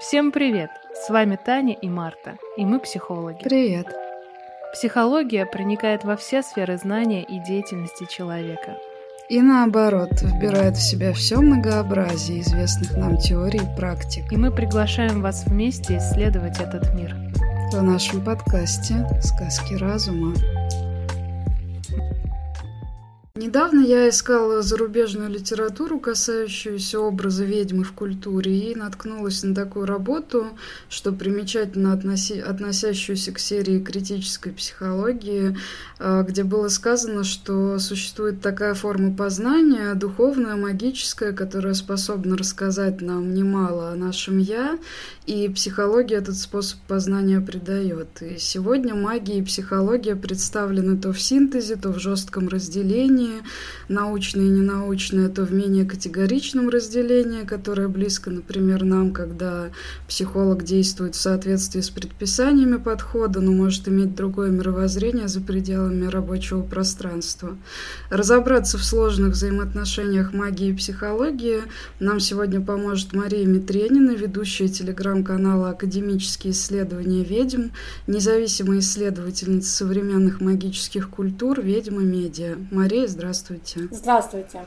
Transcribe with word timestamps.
Всем 0.00 0.32
привет! 0.32 0.70
С 0.94 1.10
вами 1.10 1.36
Таня 1.36 1.74
и 1.74 1.86
Марта, 1.86 2.38
и 2.56 2.64
мы 2.64 2.80
психологи. 2.80 3.42
Привет! 3.44 3.86
Психология 4.72 5.44
проникает 5.44 6.04
во 6.04 6.16
все 6.16 6.42
сферы 6.42 6.78
знания 6.78 7.22
и 7.22 7.38
деятельности 7.38 8.06
человека. 8.08 8.78
И 9.28 9.42
наоборот, 9.42 10.22
вбирает 10.22 10.78
в 10.78 10.82
себя 10.82 11.12
все 11.12 11.36
многообразие 11.36 12.40
известных 12.40 12.96
нам 12.96 13.18
теорий 13.18 13.60
и 13.60 13.76
практик. 13.76 14.32
И 14.32 14.38
мы 14.38 14.50
приглашаем 14.50 15.20
вас 15.20 15.44
вместе 15.44 15.98
исследовать 15.98 16.58
этот 16.60 16.94
мир. 16.94 17.14
В 17.70 17.82
нашем 17.82 18.24
подкасте 18.24 19.06
«Сказки 19.20 19.74
разума». 19.74 20.34
Недавно 23.40 23.80
я 23.80 24.06
искала 24.10 24.60
зарубежную 24.60 25.30
литературу, 25.30 25.98
касающуюся 25.98 27.00
образа 27.00 27.42
ведьмы 27.42 27.84
в 27.84 27.92
культуре, 27.94 28.70
и 28.70 28.74
наткнулась 28.74 29.42
на 29.42 29.54
такую 29.54 29.86
работу, 29.86 30.48
что 30.90 31.10
примечательно 31.10 31.94
относи... 31.94 32.38
относящуюся 32.38 33.32
к 33.32 33.38
серии 33.38 33.80
критической 33.80 34.52
психологии, 34.52 35.56
а, 35.98 36.22
где 36.22 36.44
было 36.44 36.68
сказано, 36.68 37.24
что 37.24 37.78
существует 37.78 38.42
такая 38.42 38.74
форма 38.74 39.16
познания, 39.16 39.94
духовная, 39.94 40.56
магическая, 40.56 41.32
которая 41.32 41.72
способна 41.72 42.36
рассказать 42.36 43.00
нам 43.00 43.32
немало 43.32 43.90
о 43.90 43.96
нашем 43.96 44.36
«я», 44.36 44.78
и 45.26 45.48
психология 45.48 46.16
этот 46.16 46.36
способ 46.36 46.80
познания 46.88 47.40
придает. 47.40 48.20
И 48.20 48.36
сегодня 48.38 48.94
магия 48.94 49.38
и 49.38 49.42
психология 49.42 50.16
представлены 50.16 50.98
то 50.98 51.12
в 51.12 51.20
синтезе, 51.22 51.76
то 51.76 51.90
в 51.90 52.00
жестком 52.00 52.48
разделении, 52.48 53.29
разделении, 53.30 53.42
научное 53.88 54.44
и 54.44 54.48
ненаучное, 54.48 55.28
то 55.28 55.44
в 55.44 55.52
менее 55.52 55.84
категоричном 55.84 56.68
разделении, 56.68 57.44
которое 57.44 57.88
близко, 57.88 58.30
например, 58.30 58.84
нам, 58.84 59.12
когда 59.12 59.70
психолог 60.08 60.64
действует 60.64 61.14
в 61.14 61.20
соответствии 61.20 61.80
с 61.80 61.90
предписаниями 61.90 62.76
подхода, 62.76 63.40
но 63.40 63.52
может 63.52 63.88
иметь 63.88 64.14
другое 64.14 64.50
мировоззрение 64.50 65.28
за 65.28 65.40
пределами 65.40 66.06
рабочего 66.06 66.62
пространства. 66.62 67.56
Разобраться 68.10 68.78
в 68.78 68.84
сложных 68.84 69.32
взаимоотношениях 69.32 70.32
магии 70.32 70.68
и 70.68 70.76
психологии 70.76 71.62
нам 71.98 72.20
сегодня 72.20 72.60
поможет 72.60 73.12
Мария 73.12 73.46
Митренина, 73.46 74.12
ведущая 74.12 74.68
телеграм-канала 74.68 75.70
«Академические 75.70 76.52
исследования 76.52 77.24
ведьм», 77.24 77.68
независимая 78.06 78.78
исследовательница 78.78 79.70
современных 79.70 80.40
магических 80.40 81.08
культур 81.08 81.60
«Ведьма 81.60 82.02
Медиа». 82.02 82.56
Мария, 82.70 83.06
здравствуйте. 83.20 83.80
Здравствуйте. 83.90 84.60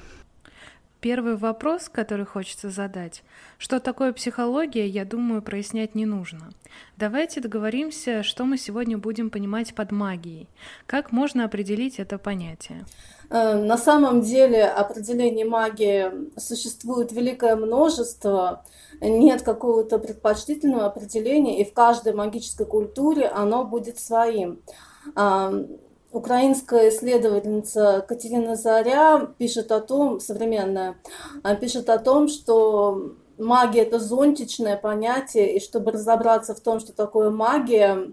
Первый 1.01 1.35
вопрос, 1.35 1.89
который 1.89 2.25
хочется 2.25 2.69
задать. 2.69 3.23
Что 3.57 3.79
такое 3.79 4.13
психология, 4.13 4.87
я 4.87 5.03
думаю, 5.03 5.41
прояснять 5.41 5.95
не 5.95 6.05
нужно. 6.05 6.51
Давайте 6.95 7.41
договоримся, 7.41 8.23
что 8.23 8.45
мы 8.45 8.57
сегодня 8.57 8.97
будем 8.97 9.29
понимать 9.29 9.73
под 9.75 9.91
магией. 9.91 10.47
Как 10.85 11.11
можно 11.11 11.43
определить 11.43 11.99
это 11.99 12.17
понятие? 12.17 12.85
Э, 13.29 13.55
на 13.55 13.77
самом 13.77 14.21
деле 14.21 14.63
определений 14.65 15.43
магии 15.43 16.05
существует 16.39 17.11
великое 17.11 17.57
множество, 17.57 18.63
нет 19.01 19.41
какого-то 19.41 19.97
предпочтительного 19.97 20.85
определения, 20.85 21.59
и 21.59 21.65
в 21.65 21.73
каждой 21.73 22.13
магической 22.13 22.65
культуре 22.65 23.27
оно 23.27 23.65
будет 23.65 23.99
своим 23.99 24.61
украинская 26.13 26.89
исследовательница 26.89 28.05
Катерина 28.07 28.55
Заря 28.55 29.27
пишет 29.37 29.71
о 29.71 29.81
том, 29.81 30.19
современная, 30.19 30.95
пишет 31.59 31.89
о 31.89 31.97
том, 31.97 32.27
что 32.27 33.15
магия 33.37 33.81
это 33.81 33.99
зонтичное 33.99 34.77
понятие, 34.77 35.55
и 35.55 35.59
чтобы 35.59 35.91
разобраться 35.91 36.53
в 36.53 36.59
том, 36.59 36.79
что 36.79 36.93
такое 36.93 37.29
магия, 37.29 38.11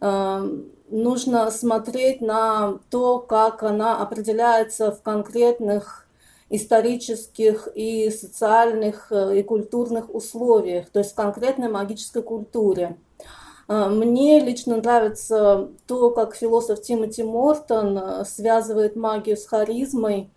э, 0.00 0.60
нужно 0.90 1.50
смотреть 1.50 2.20
на 2.20 2.78
то, 2.90 3.20
как 3.20 3.62
она 3.62 4.00
определяется 4.00 4.90
в 4.90 5.00
конкретных 5.02 6.08
исторических 6.48 7.68
и 7.74 8.10
социальных 8.10 9.12
э, 9.12 9.38
и 9.38 9.42
культурных 9.42 10.12
условиях, 10.12 10.90
то 10.90 10.98
есть 10.98 11.12
в 11.12 11.14
конкретной 11.14 11.68
магической 11.68 12.22
культуре. 12.22 12.96
А, 13.70 13.88
мне 13.88 14.40
лично 14.40 14.78
нравится 14.78 15.68
то, 15.86 16.10
как 16.10 16.34
философ 16.34 16.82
Тимоти 16.82 17.22
Мортон 17.22 17.96
а, 17.96 18.24
связывает 18.24 18.96
магию 18.96 19.36
с 19.36 19.46
харизмой. 19.46 20.28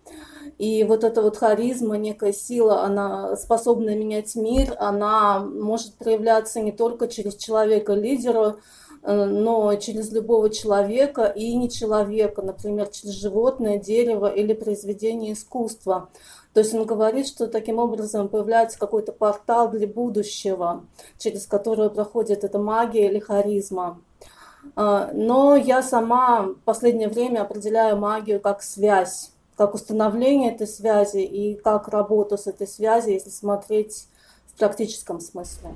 И 0.60 0.84
вот 0.84 1.04
эта 1.04 1.24
вот 1.24 1.38
харизма, 1.38 1.98
некая 1.98 2.32
сила, 2.32 2.84
она 2.84 3.36
способна 3.36 3.96
менять 3.96 4.36
мир, 4.36 4.76
она 4.78 5.40
может 5.40 5.96
проявляться 5.96 6.62
не 6.62 6.72
только 6.72 7.08
через 7.08 7.36
человека-лидера, 7.36 8.58
а, 9.02 9.26
но 9.26 9.74
через 9.78 10.12
любого 10.12 10.52
человека 10.52 11.26
и 11.26 11.56
не 11.56 11.72
человека, 11.72 12.44
например, 12.44 12.90
через 12.90 13.14
животное, 13.14 13.80
дерево 13.80 14.28
или 14.28 14.54
произведение 14.54 15.34
искусства. 15.34 16.10
То 16.54 16.60
есть 16.60 16.74
он 16.74 16.86
говорит, 16.86 17.28
что 17.28 17.48
таким 17.48 17.80
образом 17.80 18.30
появляется 18.30 18.78
какой-то 18.78 19.12
портал 19.12 19.70
для 19.70 19.88
будущего, 19.88 20.86
через 21.18 21.48
который 21.48 21.90
проходит 21.90 22.44
эта 22.44 22.60
магия 22.60 23.10
или 23.10 23.20
харизма. 23.20 24.00
А, 24.76 25.10
но 25.14 25.56
я 25.56 25.82
сама 25.82 26.44
в 26.44 26.56
последнее 26.64 27.10
время 27.10 27.42
определяю 27.42 27.98
магию 27.98 28.40
как 28.40 28.62
связь, 28.62 29.32
как 29.58 29.74
установление 29.74 30.54
этой 30.54 30.68
связи 30.68 31.22
и 31.22 31.56
как 31.56 31.88
работу 31.88 32.38
с 32.38 32.46
этой 32.46 32.68
связью, 32.68 33.14
если 33.14 33.30
смотреть 33.30 34.08
в 34.48 34.60
практическом 34.60 35.20
смысле. 35.20 35.72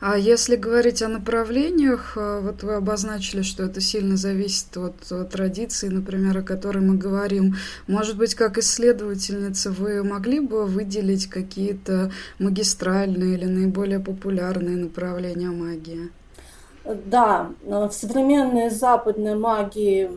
А 0.00 0.18
если 0.18 0.56
говорить 0.56 1.02
о 1.02 1.08
направлениях, 1.08 2.16
э, 2.16 2.40
вот 2.42 2.62
вы 2.62 2.74
обозначили, 2.74 3.42
что 3.42 3.64
это 3.64 3.80
сильно 3.80 4.16
зависит 4.16 4.76
от, 4.76 5.30
традиции, 5.30 5.88
например, 5.88 6.38
о 6.38 6.42
которой 6.42 6.82
мы 6.82 6.96
говорим. 6.96 7.56
Может 7.86 8.18
быть, 8.18 8.34
как 8.34 8.58
исследовательница, 8.58 9.70
вы 9.70 10.02
могли 10.02 10.40
бы 10.40 10.66
выделить 10.66 11.26
какие-то 11.26 12.12
магистральные 12.38 13.34
или 13.36 13.46
наиболее 13.46 14.00
популярные 14.00 14.76
направления 14.76 15.50
магии? 15.50 16.10
Да, 16.84 17.50
в 17.62 17.92
современной 17.92 18.70
западной 18.70 19.36
магии 19.36 20.10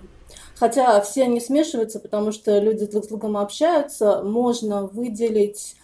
Хотя 0.58 1.02
все 1.02 1.24
они 1.24 1.41
смешиваются, 1.41 2.00
потому 2.00 2.31
что 2.31 2.58
люди 2.59 2.85
друг 2.85 3.03
с 3.03 3.08
другом 3.08 3.35
общаются, 3.35 4.24
можно 4.24 4.85
выделить 4.85 5.75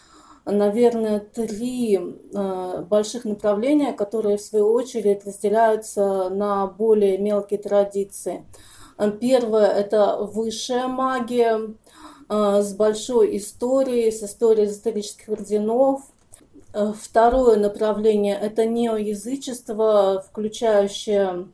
наверное, 0.45 1.19
три 1.19 1.97
э, 1.97 2.83
больших 2.87 3.25
направления, 3.25 3.93
которые 3.93 4.37
в 4.37 4.41
свою 4.41 4.71
очередь 4.71 5.25
разделяются 5.25 6.29
на 6.29 6.67
более 6.67 7.17
мелкие 7.17 7.59
традиции. 7.59 8.45
Первое– 9.19 9.67
это 9.67 10.17
высшая 10.17 10.87
магия 10.87 11.59
э, 12.29 12.61
с 12.61 12.73
большой 12.73 13.37
историей, 13.37 14.11
с 14.11 14.23
историей 14.23 14.67
эзотерических 14.67 15.29
орденов. 15.29 16.01
Э, 16.73 16.93
второе 16.99 17.57
направление– 17.57 18.37
это 18.41 18.65
неоязычество, 18.65 20.23
включающее 20.27 21.47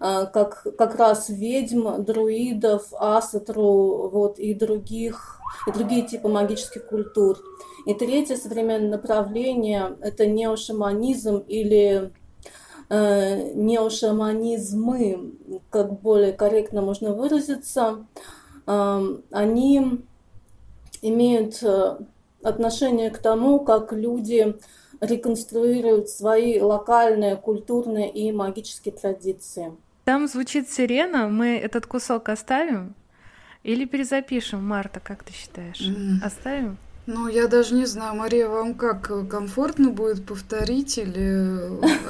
как, 0.00 0.66
как 0.78 0.94
раз 0.96 1.28
ведьм, 1.28 2.02
друидов, 2.02 2.88
асатру 2.94 4.08
вот, 4.08 4.38
и 4.38 4.54
других 4.54 5.33
и 5.66 5.72
другие 5.72 6.06
типы 6.06 6.28
магических 6.28 6.86
культур. 6.86 7.38
И 7.86 7.94
третье 7.94 8.36
современное 8.36 8.90
направление– 8.90 9.96
это 10.00 10.26
неошаманизм 10.26 11.38
или 11.48 12.12
э, 12.88 13.52
неошаманизмы, 13.54 15.32
как 15.70 16.00
более 16.00 16.32
корректно 16.32 16.82
можно 16.82 17.12
выразиться. 17.12 18.06
Э, 18.66 19.16
они 19.30 20.02
имеют 21.02 21.62
э, 21.62 21.98
отношение 22.42 23.10
к 23.10 23.18
тому, 23.18 23.60
как 23.60 23.92
люди 23.92 24.56
реконструируют 25.00 26.08
свои 26.08 26.60
локальные, 26.60 27.36
культурные 27.36 28.10
и 28.10 28.32
магические 28.32 28.94
традиции. 28.94 29.76
Там 30.04 30.28
звучит 30.28 30.70
сирена, 30.70 31.28
мы 31.28 31.56
этот 31.58 31.86
кусок 31.86 32.28
оставим? 32.28 32.94
Или 33.64 33.86
перезапишем, 33.86 34.62
Марта, 34.62 35.00
как 35.00 35.24
ты 35.24 35.32
считаешь? 35.32 35.80
Mm. 35.80 36.22
Оставим? 36.22 36.76
Ну, 37.06 37.28
я 37.28 37.48
даже 37.48 37.74
не 37.74 37.86
знаю, 37.86 38.14
Мария, 38.14 38.46
вам 38.46 38.74
как 38.74 39.10
комфортно 39.28 39.90
будет 39.90 40.24
повторить 40.24 40.98
или 40.98 41.58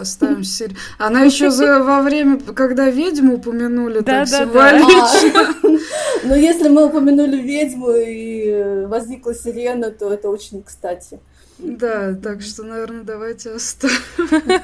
оставим 0.01 0.43
серию? 0.45 0.77
Она 0.99 1.23
еще 1.23 1.51
во 1.51 2.03
время, 2.03 2.41
когда 2.41 2.91
ведьму 2.91 3.37
упомянули, 3.37 4.01
так 4.01 4.29
символично. 4.29 5.81
Но 6.25 6.35
если 6.35 6.69
мы 6.69 6.87
упомянули 6.87 7.41
ведьму 7.41 7.91
и 7.91 8.85
возникла 8.87 9.35
сирена, 9.35 9.91
то 9.91 10.13
это 10.13 10.29
очень 10.29 10.63
кстати. 10.63 11.21
Да, 11.59 12.15
так 12.15 12.43
что, 12.43 12.65
наверное, 12.65 13.05
давайте 13.05 13.51
оставим. 13.51 13.97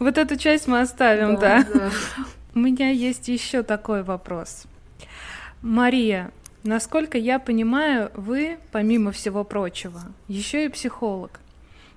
Вот 0.00 0.18
эту 0.18 0.36
часть 0.36 0.66
мы 0.66 0.80
оставим, 0.80 1.36
да. 1.36 1.64
У 2.54 2.58
меня 2.58 2.90
есть 2.90 3.28
еще 3.28 3.62
такой 3.62 4.02
вопрос. 4.02 4.64
Мария, 5.62 6.30
насколько 6.62 7.18
я 7.18 7.40
понимаю, 7.40 8.12
вы, 8.14 8.58
помимо 8.70 9.10
всего 9.10 9.42
прочего, 9.42 10.02
еще 10.28 10.64
и 10.64 10.68
психолог. 10.68 11.40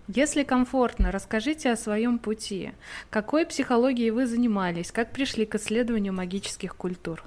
Если 0.08 0.44
комфортно, 0.44 1.12
расскажите 1.12 1.72
о 1.72 1.78
своем 1.78 2.18
пути. 2.18 2.72
Какой 3.12 3.46
психологией 3.46 4.10
вы 4.10 4.26
занимались? 4.26 4.92
Как 4.92 5.12
пришли 5.12 5.46
к 5.46 5.56
исследованию 5.56 6.12
магических 6.12 6.76
культур? 6.76 7.24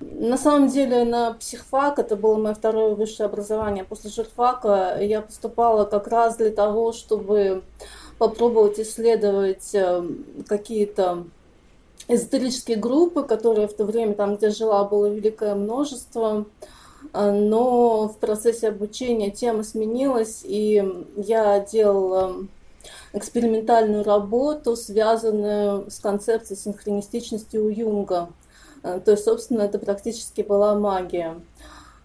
На 0.00 0.36
самом 0.36 0.68
деле 0.68 1.04
на 1.04 1.32
психфак, 1.32 1.98
это 1.98 2.14
было 2.14 2.36
мое 2.36 2.54
второе 2.54 2.94
высшее 2.94 3.26
образование. 3.26 3.84
После 3.84 4.10
журфака 4.10 4.98
я 5.00 5.22
поступала 5.22 5.86
как 5.86 6.06
раз 6.08 6.36
для 6.36 6.50
того, 6.50 6.92
чтобы 6.92 7.62
попробовать 8.18 8.78
исследовать 8.78 9.74
э, 9.74 10.04
какие-то 10.46 11.24
эзотерические 12.08 12.78
группы, 12.78 13.22
которые 13.22 13.68
в 13.68 13.74
то 13.74 13.84
время 13.84 14.14
там, 14.14 14.36
где 14.36 14.50
жила, 14.50 14.84
было 14.84 15.06
великое 15.06 15.54
множество. 15.54 16.46
Э, 17.12 17.30
но 17.30 18.08
в 18.08 18.16
процессе 18.18 18.68
обучения 18.68 19.30
тема 19.30 19.62
сменилась, 19.62 20.40
и 20.44 20.82
я 21.16 21.60
делала 21.60 22.46
экспериментальную 23.12 24.04
работу, 24.04 24.76
связанную 24.76 25.90
с 25.90 25.98
концепцией 26.00 26.58
синхронистичности 26.58 27.56
у 27.56 27.68
Юнга. 27.68 28.30
Э, 28.82 29.00
то 29.04 29.12
есть, 29.12 29.24
собственно, 29.24 29.62
это 29.62 29.78
практически 29.78 30.42
была 30.42 30.74
магия. 30.74 31.36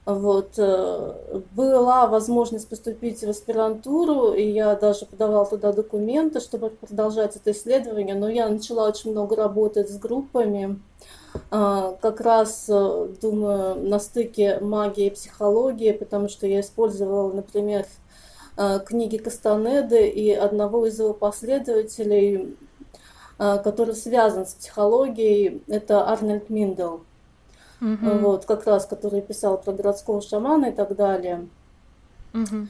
Вот. 0.06 0.54
Э, 0.58 1.42
была 1.52 2.08
возможность 2.08 2.68
поступить 2.68 3.22
в 3.22 3.30
аспирантуру, 3.30 4.34
и 4.34 4.44
я 4.44 4.76
даже 4.76 5.06
подавала 5.06 5.46
туда 5.46 5.72
документы, 5.72 6.40
чтобы 6.40 6.70
продолжать 6.70 7.36
это 7.36 7.52
исследование, 7.52 8.16
но 8.16 8.30
я 8.30 8.50
начала 8.50 8.88
очень 8.88 9.12
много 9.12 9.36
работать 9.36 9.90
с 9.90 9.98
группами, 9.98 10.80
э, 11.52 11.96
как 12.02 12.20
раз, 12.22 12.66
думаю, 12.68 13.76
на 13.76 14.00
стыке 14.00 14.60
магии 14.60 15.08
и 15.08 15.12
психологии, 15.12 15.92
потому 15.94 16.28
что 16.28 16.48
я 16.48 16.60
использовала, 16.60 17.32
например, 17.32 17.86
книги 18.86 19.18
Кастанеды 19.18 20.08
и 20.08 20.32
одного 20.32 20.86
из 20.86 21.00
его 21.00 21.16
последователей, 21.16 22.56
а, 23.38 23.58
который 23.58 23.96
связан 23.96 24.46
с 24.46 24.54
психологией, 24.54 25.64
это 25.68 26.08
Арнольд 26.08 26.50
Миндел. 26.50 27.04
Угу. 27.84 28.20
Вот, 28.20 28.46
как 28.46 28.66
раз, 28.66 28.86
который 28.86 29.22
писал 29.22 29.58
про 29.58 29.74
городского 29.74 30.22
шамана 30.22 30.68
и 30.68 30.72
так 30.72 30.96
далее. 30.96 31.48
Угу. 32.34 32.68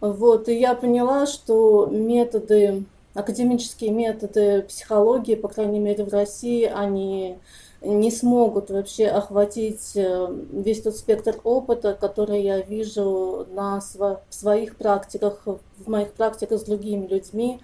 Вот, 0.00 0.48
и 0.48 0.58
я 0.58 0.74
поняла, 0.74 1.26
что 1.26 1.86
методы, 1.90 2.84
академические 3.14 3.90
методы 3.90 4.62
психологии, 4.62 5.34
по 5.34 5.48
крайней 5.48 5.80
мере 5.80 6.04
в 6.04 6.12
России, 6.12 6.64
они 6.64 7.38
не 7.80 8.12
смогут 8.12 8.70
вообще 8.70 9.08
охватить 9.08 9.96
э, 9.96 10.28
весь 10.52 10.82
тот 10.82 10.96
спектр 10.96 11.40
опыта, 11.42 11.98
который 12.00 12.42
я 12.42 12.60
вижу 12.60 13.46
на 13.50 13.78
сво- 13.78 14.20
в 14.28 14.34
своих 14.34 14.76
практиках, 14.76 15.42
в 15.44 15.88
моих 15.88 16.12
практиках 16.12 16.60
с 16.60 16.64
другими 16.64 17.08
людьми, 17.08 17.60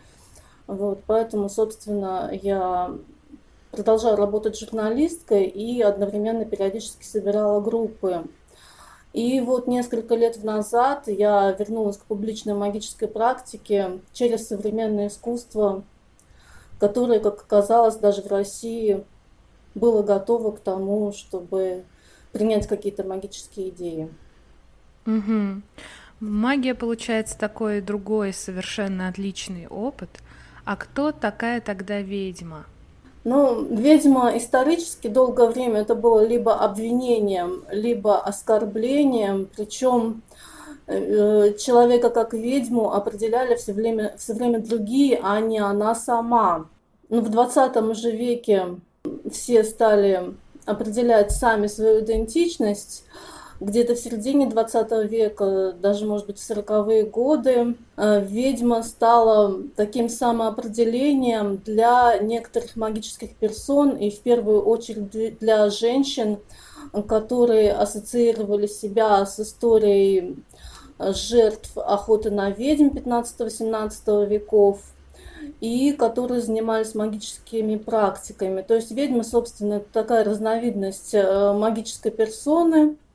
вот, 0.67 0.99
поэтому, 1.06 1.49
собственно, 1.49 2.31
я 2.33 2.91
продолжала 3.79 4.17
работать 4.17 4.59
журналисткой 4.59 5.45
и 5.45 5.81
одновременно 5.81 6.45
периодически 6.45 7.05
собирала 7.05 7.61
группы. 7.61 8.25
И 9.13 9.41
вот 9.41 9.69
несколько 9.69 10.17
лет 10.17 10.43
назад 10.43 11.05
я 11.07 11.53
вернулась 11.53 11.97
к 11.97 12.05
публичной 12.05 12.55
магической 12.55 13.07
практике 13.07 14.01
через 14.13 14.49
современное 14.49 15.07
искусство, 15.07 15.85
которое, 16.81 17.21
как 17.21 17.41
оказалось, 17.41 17.97
даже 17.97 18.23
в 18.23 18.27
России 18.27 19.05
было 19.77 20.03
готово 20.03 20.51
к 20.51 20.59
тому, 20.59 21.13
чтобы 21.13 21.85
принять 22.33 22.67
какие-то 22.67 23.05
магические 23.05 23.69
идеи. 23.69 24.09
Угу. 25.07 25.63
Магия, 26.19 26.75
получается, 26.75 27.39
такой 27.39 27.81
другой, 27.81 28.33
совершенно 28.33 29.07
отличный 29.07 29.69
опыт– 29.69 30.11
а 30.69 30.77
кто 30.77 31.13
такая 31.13 31.63
тогда 31.63 32.03
ведьма? 32.03 32.67
Ну, 33.31 33.63
ведьма 33.63 34.39
исторически 34.39 35.09
долгое 35.09 35.51
время 35.51 35.83
это 35.83 35.95
было 35.95 36.27
либо 36.27 36.55
обвинением, 36.55 37.63
либо 37.71 38.19
оскорблением, 38.19 39.51
причем 39.55 40.23
э, 40.87 41.53
человека 41.59 42.09
как 42.09 42.33
ведьму 42.33 42.95
определяли 42.95 43.57
все 43.57 43.75
время, 43.75 44.15
все 44.17 44.33
время 44.33 44.61
другие, 44.61 45.21
а 45.23 45.41
не 45.41 45.59
она 45.59 45.95
сама. 45.95 46.69
Ну, 47.11 47.21
в 47.21 47.29
20 47.29 47.95
же 47.97 48.13
веке 48.13 48.77
все 49.31 49.63
стали 49.63 50.35
определять 50.65 51.31
сами 51.31 51.67
свою 51.67 52.01
идентичность, 52.01 53.05
где-то 53.60 53.94
в 53.94 53.99
середине 53.99 54.46
20 54.46 55.10
века, 55.10 55.72
даже, 55.72 56.06
может 56.06 56.26
быть, 56.26 56.38
в 56.38 56.50
40-е 56.50 57.05
годы, 57.05 57.75
э, 57.96 58.25
ведьма 58.25 58.82
стала 58.84 59.62
таким 59.75 60.08
самоопределением 60.08 61.56
для 61.58 62.19
некоторых 62.19 62.76
магических 62.76 63.34
персон, 63.34 63.96
и 63.96 64.10
в 64.10 64.20
первую 64.20 64.62
очередь 64.62 65.38
для 65.40 65.70
женщин, 65.70 66.38
которые 67.08 67.72
ассоциировали 67.72 68.69
себя 68.69 69.26
с 69.26 69.40
историей 69.40 70.37
э, 70.99 71.12
жертв 71.12 71.76
охоты 71.76 72.31
на 72.31 72.50
ведьм 72.50 72.96
15-18 72.96 74.26
веков, 74.26 74.82
и 75.60 75.93
которые 75.93 76.40
занимались 76.40 76.94
магическими 76.94 77.76
практиками. 77.76 78.62
То 78.62 78.75
есть 78.75 78.93
ведьма, 78.93 79.25
собственно, 79.25 79.81
такая 79.81 80.22
разновидность 80.22 81.12
э, 81.12 81.52
магической 81.55 82.12
персоны– 82.12 82.96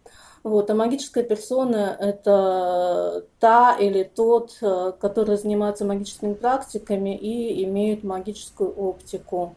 вот, 0.43 0.69
а 0.69 0.75
магическая 0.75 1.23
персона– 1.23 1.95
это 1.99 3.25
та 3.39 3.77
или 3.79 4.03
тот, 4.03 4.57
э, 4.61 4.91
который 4.99 5.37
занимается 5.37 5.85
магическими 5.85 6.33
практиками 6.33 7.17
и 7.17 7.63
имеет 7.63 8.03
магическую 8.03 8.73
оптику. 8.73 9.55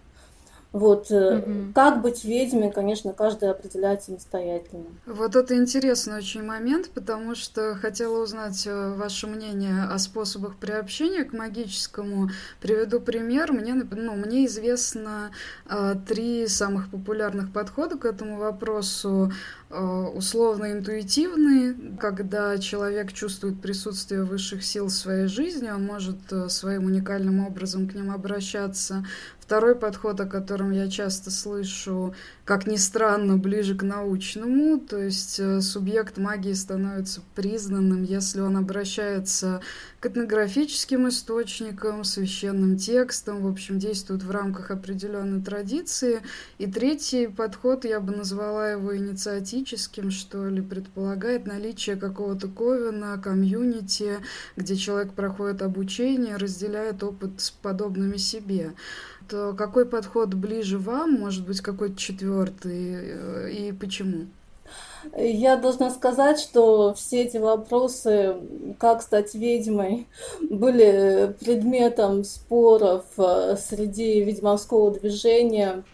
Вот 0.76 1.11
угу. 1.11 1.73
как 1.75 2.02
быть 2.02 2.23
ведьмой, 2.23 2.70
конечно, 2.70 3.14
каждый 3.14 3.50
определяет 3.50 4.02
самостоятельно. 4.02 4.84
Вот 5.06 5.34
это 5.34 5.56
интересный 5.56 6.19
очень 6.19 6.43
момент, 6.43 6.90
потому 6.90 7.34
что 7.34 7.75
хотела 7.76 8.23
узнать 8.23 8.67
э, 8.67 8.94
ваше 8.94 9.26
мнение 9.26 9.84
о 9.84 9.99
способах 9.99 10.56
приобщения 10.56 11.25
к 11.25 11.32
магическому. 11.32 12.28
Приведу 12.61 13.00
пример. 13.00 13.52
Мне, 13.52 13.73
ну, 13.73 14.17
мне 14.17 14.44
известно 14.44 15.31
э, 15.67 15.94
три 16.06 16.46
самых 16.46 16.90
популярных 16.90 17.55
подхода 17.55 17.96
к 17.96 18.05
этому 18.05 18.37
вопросу. 18.37 19.32
Э, 19.70 19.81
условно-интуитивный, 20.14 21.96
когда 21.99 22.58
человек 22.58 23.14
чувствует 23.14 23.62
присутствие 23.62 24.25
высших 24.25 24.62
сил 24.62 24.87
в 24.87 24.93
своей 24.93 25.26
жизни, 25.26 25.70
он 25.70 25.87
может 25.87 26.19
своим 26.49 26.84
уникальным 26.84 27.46
образом 27.46 27.88
к 27.88 27.94
ним 27.94 28.11
обращаться. 28.11 29.06
Второй 29.46 29.76
подход, 29.76 30.20
о 30.20 30.26
котором 30.26 30.72
я 30.72 30.88
часто 30.88 31.31
слышу, 31.31 32.17
как 32.44 32.67
ни 32.67 32.74
странно, 32.74 33.36
ближе 33.36 33.76
к 33.76 33.84
научному, 33.84 34.81
то 34.81 35.00
есть 35.00 35.38
э, 35.38 35.60
субъект 35.60 36.19
магии 36.19 36.53
становится 36.53 37.22
признанным, 37.36 38.03
если 38.03 38.41
он 38.41 38.56
обращается 38.56 39.60
к 40.00 40.06
этнографическим 40.06 41.08
источникам, 41.08 42.03
священным 42.03 42.76
текстам, 42.76 43.43
в 43.43 43.46
общем, 43.46 43.79
действует 43.79 44.24
в 44.24 44.31
рамках 44.32 44.72
определенной 44.72 45.41
традиции. 45.41 46.22
И 46.58 46.67
третий 46.67 47.29
подход, 47.29 47.84
я 47.84 48.00
бы 48.00 48.17
назвала 48.17 48.70
его 48.70 48.96
инициатическим, 48.96 50.10
что 50.10 50.48
ли, 50.48 50.60
предполагает 50.60 51.46
наличие 51.46 51.94
какого-то 51.94 52.48
ковена, 52.48 53.17
комьюнити, 53.19 54.17
где 54.56 54.74
человек 54.74 55.12
проходит 55.12 55.62
обучение, 55.62 56.36
разделяет 56.36 57.05
опыт 57.05 57.41
с 57.41 57.50
подобными 57.53 58.17
себе 58.17 58.74
то 59.28 59.54
какой 59.54 59.86
подход 59.86 60.34
ближе 60.34 60.78
вам, 60.78 61.12
может 61.12 61.46
быть, 61.46 61.60
какой-то 61.60 61.96
четвертый, 61.96 62.94
э, 62.94 63.50
и 63.50 63.72
почему? 63.72 64.26
Я 65.16 65.56
должна 65.56 65.90
сказать, 65.90 66.40
что 66.40 66.92
все 66.94 67.22
эти 67.22 67.36
вопросы, 67.36 68.36
как 68.78 69.02
стать 69.02 69.34
ведьмой, 69.34 70.08
были 70.40 71.34
предметом 71.38 72.24
споров 72.24 73.04
э, 73.16 73.56
среди 73.56 74.24
ведьмовского 74.24 74.90
движения, 74.90 75.84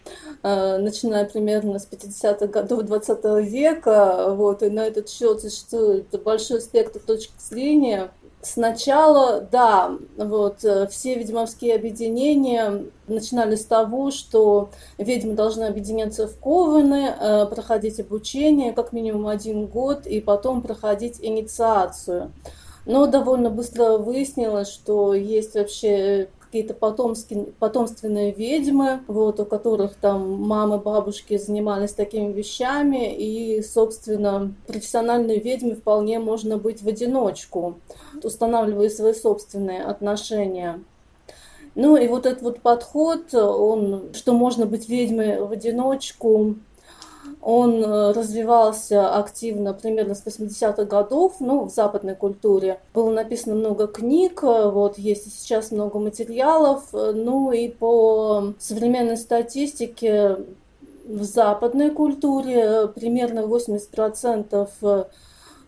э, 0.41 0.77
начиная 0.77 1.25
примерно 1.25 1.79
с 1.79 1.87
50-х 1.87 2.47
годов 2.47 2.83
20 2.83 3.47
века. 3.47 4.33
Вот, 4.33 4.63
и 4.63 4.69
на 4.69 4.87
этот 4.87 5.09
счет 5.09 5.41
существует 5.41 6.07
большой 6.23 6.61
спектр 6.61 6.99
точек 6.99 7.31
зрения– 7.39 8.11
Сначала, 8.45 9.39
да, 9.39 9.97
вот 10.17 10.65
э, 10.65 10.87
все 10.87 11.15
ведьмовские 11.15 11.75
объединения 11.75 12.83
начинали 13.07 13.55
с 13.55 13.63
того, 13.63 14.11
что 14.11 14.69
ведьмы 14.97 15.33
должны 15.33 15.63
объединяться 15.63 16.27
в 16.27 16.37
кованы, 16.39 17.15
э, 17.17 17.45
проходить 17.45 18.01
обучение 18.01 18.73
как 18.73 18.91
минимум 18.91 19.27
один 19.27 19.67
год 19.67 20.05
и 20.05 20.19
потом 20.19 20.61
проходить 20.61 21.19
инициацию. 21.21 22.33
Но 22.85 23.05
довольно 23.07 23.49
быстро 23.49 23.97
выяснилось, 23.97 24.67
что 24.67 25.13
есть 25.13 25.55
вообще 25.55 26.27
какие-то 26.53 26.75
потомственные 26.75 28.31
ведьмы, 28.31 28.99
вот, 29.07 29.39
у 29.39 29.45
которых 29.45 29.95
там 29.95 30.39
мамы, 30.39 30.77
бабушки 30.77 31.35
занимались 31.35 31.93
такими 31.93 32.31
вещами, 32.31 33.15
и, 33.15 33.63
собственно, 33.63 34.53
профессиональной 34.67 35.39
ведьме 35.39 35.73
вполне 35.73 36.19
можно 36.19 36.59
быть 36.59 36.83
в 36.83 36.87
одиночку, 36.87 37.79
устанавливая 38.21 38.89
свои 38.89 39.13
собственные 39.13 39.83
отношения. 39.83 40.79
Ну 41.73 41.97
и 41.97 42.07
вот 42.07 42.27
этот 42.27 42.43
вот 42.43 42.59
подход, 42.59 43.33
он, 43.33 44.11
что 44.13 44.33
можно 44.33 44.67
быть 44.67 44.87
ведьмой 44.87 45.39
в 45.39 45.51
одиночку, 45.51 46.57
он 47.43 47.83
э, 47.83 48.11
развивался 48.13 49.15
активно 49.15 49.73
примерно 49.73 50.15
с 50.15 50.25
80-х 50.25 50.85
годов, 50.85 51.35
ну, 51.39 51.65
в 51.65 51.71
западной 51.71 52.15
культуре. 52.15 52.79
Было 52.93 53.11
написано 53.11 53.55
много 53.55 53.87
книг, 53.87 54.43
э, 54.43 54.69
вот, 54.69 54.97
есть 54.97 55.27
и 55.27 55.29
сейчас 55.29 55.71
много 55.71 55.99
материалов, 55.99 56.83
э, 56.93 57.11
ну 57.13 57.51
и 57.51 57.67
по 57.67 58.53
современной 58.59 59.17
статистике 59.17 60.37
в 61.05 61.23
западной 61.23 61.91
культуре 61.91 62.87
примерно 62.87 63.41
80% 63.41 65.07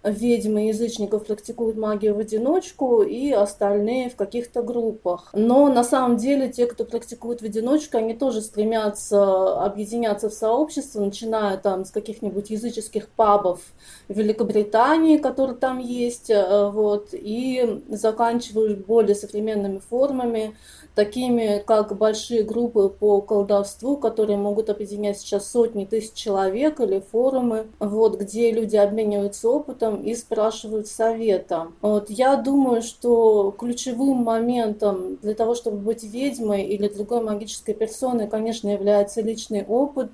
ведьмы 0.06 0.66
и 0.66 0.68
язычников 0.70 1.26
практикуют 1.26 1.78
магию 1.78 2.16
в 2.16 2.20
одиночку, 2.20 3.02
и 3.02 3.32
остальные 3.32 4.10
в 4.10 4.16
каких-то 4.16 4.62
группах. 4.62 5.30
Но 5.34 5.68
на 5.68 5.84
самом 5.84 6.18
деле 6.18 6.50
те, 6.50 6.66
кто 6.66 6.86
практикует 6.86 7.42
в 7.42 7.46
одиночку, 7.46 7.98
они 7.98 8.14
тоже 8.14 8.42
стремятся 8.42 9.64
объединяться 9.64 10.30
в 10.30 10.34
сообщество, 10.34 11.02
начиная 11.02 11.58
там 11.58 11.86
с 11.86 11.92
каких-нибудь 11.92 12.50
языческих 12.50 13.08
пабов 13.10 13.62
в 14.08 14.14
Великобритании, 14.18 15.18
которые 15.18 15.58
там 15.58 15.80
есть, 15.80 16.30
э, 16.30 16.70
вот, 16.70 17.10
и 17.12 17.84
заканчивая 17.90 18.76
более 18.76 19.16
современными 19.16 19.80
формами, 19.80 20.56
такими 20.96 21.62
как 21.66 21.96
большие 21.98 22.44
группы 22.44 22.90
по 22.90 23.22
колдовству, 23.22 23.98
которые 23.98 24.38
могут 24.38 24.70
объединять 24.70 25.20
сейчас 25.20 25.52
сотни 25.52 25.86
тысяч 25.86 26.14
человек 26.14 26.80
или 26.80 27.04
форумы, 27.12 27.68
вот, 27.80 28.20
где 28.20 28.52
люди 28.52 28.78
обмениваются 28.78 29.50
опытом 29.50 30.02
и 30.02 30.16
спрашивают 30.16 30.88
совета. 30.88 31.68
Вот, 31.82 32.10
я 32.10 32.38
думаю, 32.38 32.82
что 32.82 33.54
ключевым 33.58 34.18
моментом 34.18 35.18
для 35.18 35.36
того, 35.36 35.54
чтобы 35.54 35.78
быть 35.78 36.04
ведьмой 36.04 36.64
или 36.64 36.88
другой 36.88 37.22
магической 37.22 37.74
персоной, 37.74 38.28
конечно, 38.28 38.70
является 38.70 39.22
личный 39.22 39.66
опыт, 39.66 40.12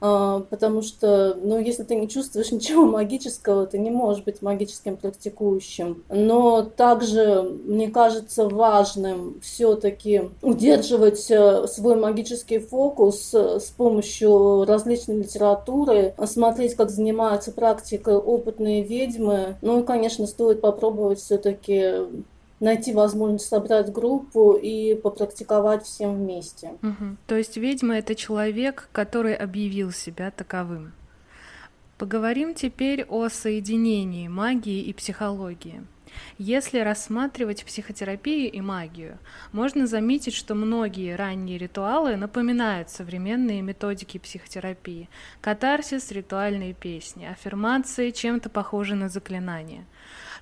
потому 0.00 0.82
что, 0.82 1.36
ну, 1.42 1.58
если 1.58 1.82
ты 1.82 1.96
не 1.96 2.08
чувствуешь 2.08 2.52
ничего 2.52 2.86
магического, 2.86 3.66
ты 3.66 3.78
не 3.78 3.90
можешь 3.90 4.24
быть 4.24 4.42
магическим 4.42 4.96
практикующим. 4.96 6.04
Но 6.08 6.62
также, 6.62 7.42
мне 7.42 7.88
кажется, 7.88 8.48
важным 8.48 9.40
все-таки 9.42 10.30
удерживать 10.42 11.30
э, 11.30 11.66
свой 11.66 11.96
магический 11.96 12.58
фокус 12.58 13.32
э, 13.34 13.60
с 13.60 13.70
помощью 13.70 14.64
различной 14.64 15.18
литературы, 15.18 16.14
смотреть, 16.26 16.74
как 16.74 16.90
занимаются 16.90 17.52
практикой 17.52 18.16
опытные 18.16 18.82
ведьмы. 18.82 19.56
Ну 19.62 19.80
и, 19.80 19.84
конечно, 19.84 20.26
стоит 20.26 20.60
попробовать 20.60 21.20
все-таки 21.20 22.06
найти 22.60 22.92
возможность 22.92 23.46
собрать 23.46 23.92
группу 23.92 24.52
и 24.52 24.94
попрактиковать 24.94 25.84
всем 25.84 26.16
вместе. 26.16 26.72
Угу. 26.82 27.16
То 27.26 27.36
есть 27.36 27.56
ведьма 27.56 27.98
это 27.98 28.14
человек, 28.14 28.88
который 28.92 29.34
объявил 29.34 29.92
себя 29.92 30.30
таковым. 30.30 30.92
Поговорим 31.98 32.54
теперь 32.54 33.04
о 33.04 33.28
соединении 33.28 34.28
магии 34.28 34.82
и 34.82 34.92
психологии. 34.92 35.82
Если 36.38 36.78
рассматривать 36.78 37.64
психотерапию 37.64 38.50
и 38.50 38.60
магию, 38.60 39.18
можно 39.52 39.86
заметить, 39.86 40.34
что 40.34 40.54
многие 40.54 41.14
ранние 41.16 41.58
ритуалы 41.58 42.16
напоминают 42.16 42.88
современные 42.90 43.62
методики 43.62 44.18
психотерапии. 44.18 45.08
Катарсис, 45.40 46.10
ритуальные 46.10 46.72
песни, 46.72 47.26
аффирмации 47.26 48.10
чем-то 48.10 48.48
похожи 48.48 48.94
на 48.94 49.08
заклинания– 49.08 49.84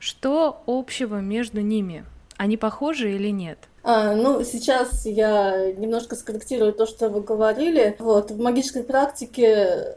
что 0.07 0.63
общего 0.67 1.17
между 1.17 1.63
ними? 1.63 2.05
Они 2.37 2.57
похожи 2.57 3.13
или 3.13 3.31
нет? 3.31 3.59
А, 3.83 4.15
ну, 4.15 4.45
сейчас 4.45 5.05
я 5.05 5.73
немножко 5.73 6.15
скорректирую 6.15 6.73
то, 6.73 6.87
что 6.87 7.09
вы 7.09 7.23
говорили. 7.23 7.97
Вот, 7.99 8.31
в 8.31 8.41
магической 8.41 8.85
практике 8.85 9.97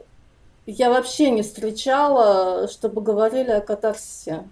я 0.66 0.90
вообще 0.90 1.30
не 1.30 1.42
встречала, 1.42 2.66
чтобы 2.66 3.02
говорили 3.02 3.52
о 3.52 3.60
катарсисе. 3.60 4.48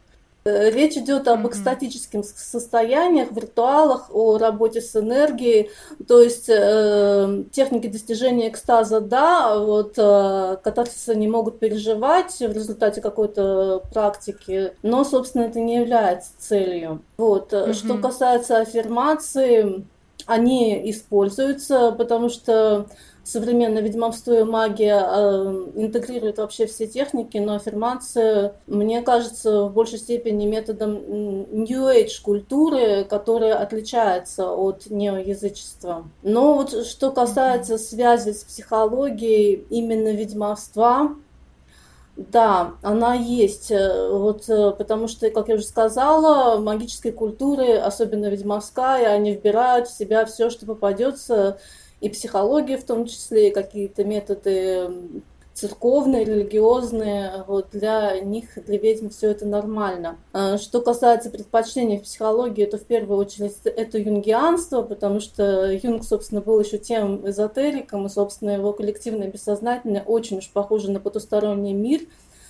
Э, 0.48 0.70
речь 0.70 0.96
идет 0.96 1.28
об 1.28 1.46
экстатических 1.46 2.24
состояниях, 2.24 3.30
в 3.30 3.38
ритуалах, 3.38 4.08
о 4.12 4.38
работе 4.38 4.80
с 4.80 4.96
энергией, 4.96 5.70
то 6.06 6.20
есть 6.20 6.48
э, 6.48 7.44
техники 7.52 7.86
достижения 7.88 8.48
экстаза, 8.48 9.00
да, 9.00 9.58
вот 9.58 9.94
э, 9.98 10.56
катарсиса 10.62 11.14
не 11.14 11.28
могут 11.28 11.58
переживать 11.58 12.38
в 12.38 12.52
результате 12.52 13.00
какой-то 13.00 13.82
практики, 13.92 14.72
но, 14.82 15.04
собственно, 15.04 15.42
это 15.42 15.60
не 15.60 15.76
является 15.76 16.30
целью. 16.38 17.02
Вот. 17.18 17.52
Mm-hmm. 17.52 17.74
Что 17.74 17.98
касается 17.98 18.58
аффирмации, 18.60 19.84
они 20.28 20.90
используются, 20.90 21.90
потому 21.92 22.28
что 22.28 22.86
современное 23.24 23.82
ведьмовство 23.82 24.40
и 24.40 24.44
магия 24.44 25.02
э, 25.02 25.70
интегрирует 25.74 26.36
вообще 26.36 26.66
все 26.66 26.86
техники, 26.86 27.38
но 27.38 27.56
аффирмация, 27.56 28.54
мне 28.66 29.00
кажется, 29.00 29.64
в 29.64 29.72
большей 29.72 29.98
степени 29.98 30.46
методом 30.46 30.94
New 31.50 31.88
Age 31.88 32.22
культуры, 32.22 33.04
которая 33.04 33.56
отличается 33.56 34.52
от 34.52 34.90
неоязычества. 34.90 36.04
Но 36.22 36.54
вот 36.54 36.86
что 36.86 37.10
касается 37.10 37.78
связи 37.78 38.32
с 38.32 38.44
психологией 38.44 39.66
именно 39.70 40.08
ведьмовства, 40.08 41.16
да, 42.18 42.74
она 42.82 43.14
есть, 43.14 43.70
э, 43.70 44.10
вот, 44.10 44.48
э, 44.48 44.72
потому 44.72 45.06
что, 45.06 45.30
как 45.30 45.48
я 45.48 45.54
уже 45.54 45.62
сказала, 45.62 46.58
магической 46.58 47.12
культуры, 47.12 47.76
особенно 47.76 48.26
ведьмовская, 48.26 49.12
они 49.12 49.34
вбирают 49.34 49.86
в 49.86 49.96
себя 49.96 50.26
все, 50.26 50.50
что 50.50 50.66
попадется, 50.66 51.60
и 52.00 52.08
психология 52.08 52.76
в 52.76 52.84
том 52.84 53.06
числе, 53.06 53.48
и 53.48 53.52
какие-то 53.52 54.02
методы 54.02 54.90
церковные, 55.58 56.24
религиозные, 56.24 57.44
вот 57.46 57.70
для 57.72 58.18
них, 58.20 58.46
для 58.64 58.78
ведьм 58.78 59.08
все 59.08 59.30
это 59.30 59.46
нормально. 59.46 60.18
А, 60.32 60.56
что 60.58 60.80
касается 60.80 61.30
предпочтений 61.30 61.98
в 61.98 62.02
психологии, 62.02 62.64
то 62.64 62.78
в 62.78 62.84
первую 62.84 63.18
очередь 63.18 63.56
это 63.64 63.98
юнгианство, 63.98 64.82
потому 64.82 65.20
что 65.20 65.70
Юнг, 65.72 66.04
собственно, 66.04 66.40
был 66.40 66.60
еще 66.60 66.78
тем 66.78 67.28
эзотериком, 67.28 68.06
и, 68.06 68.08
собственно, 68.08 68.50
его 68.50 68.72
коллективное 68.72 69.28
бессознательное 69.28 70.02
очень 70.02 70.38
уж 70.38 70.48
похоже 70.50 70.92
на 70.92 71.00
потусторонний 71.00 71.72
мир, 71.72 72.02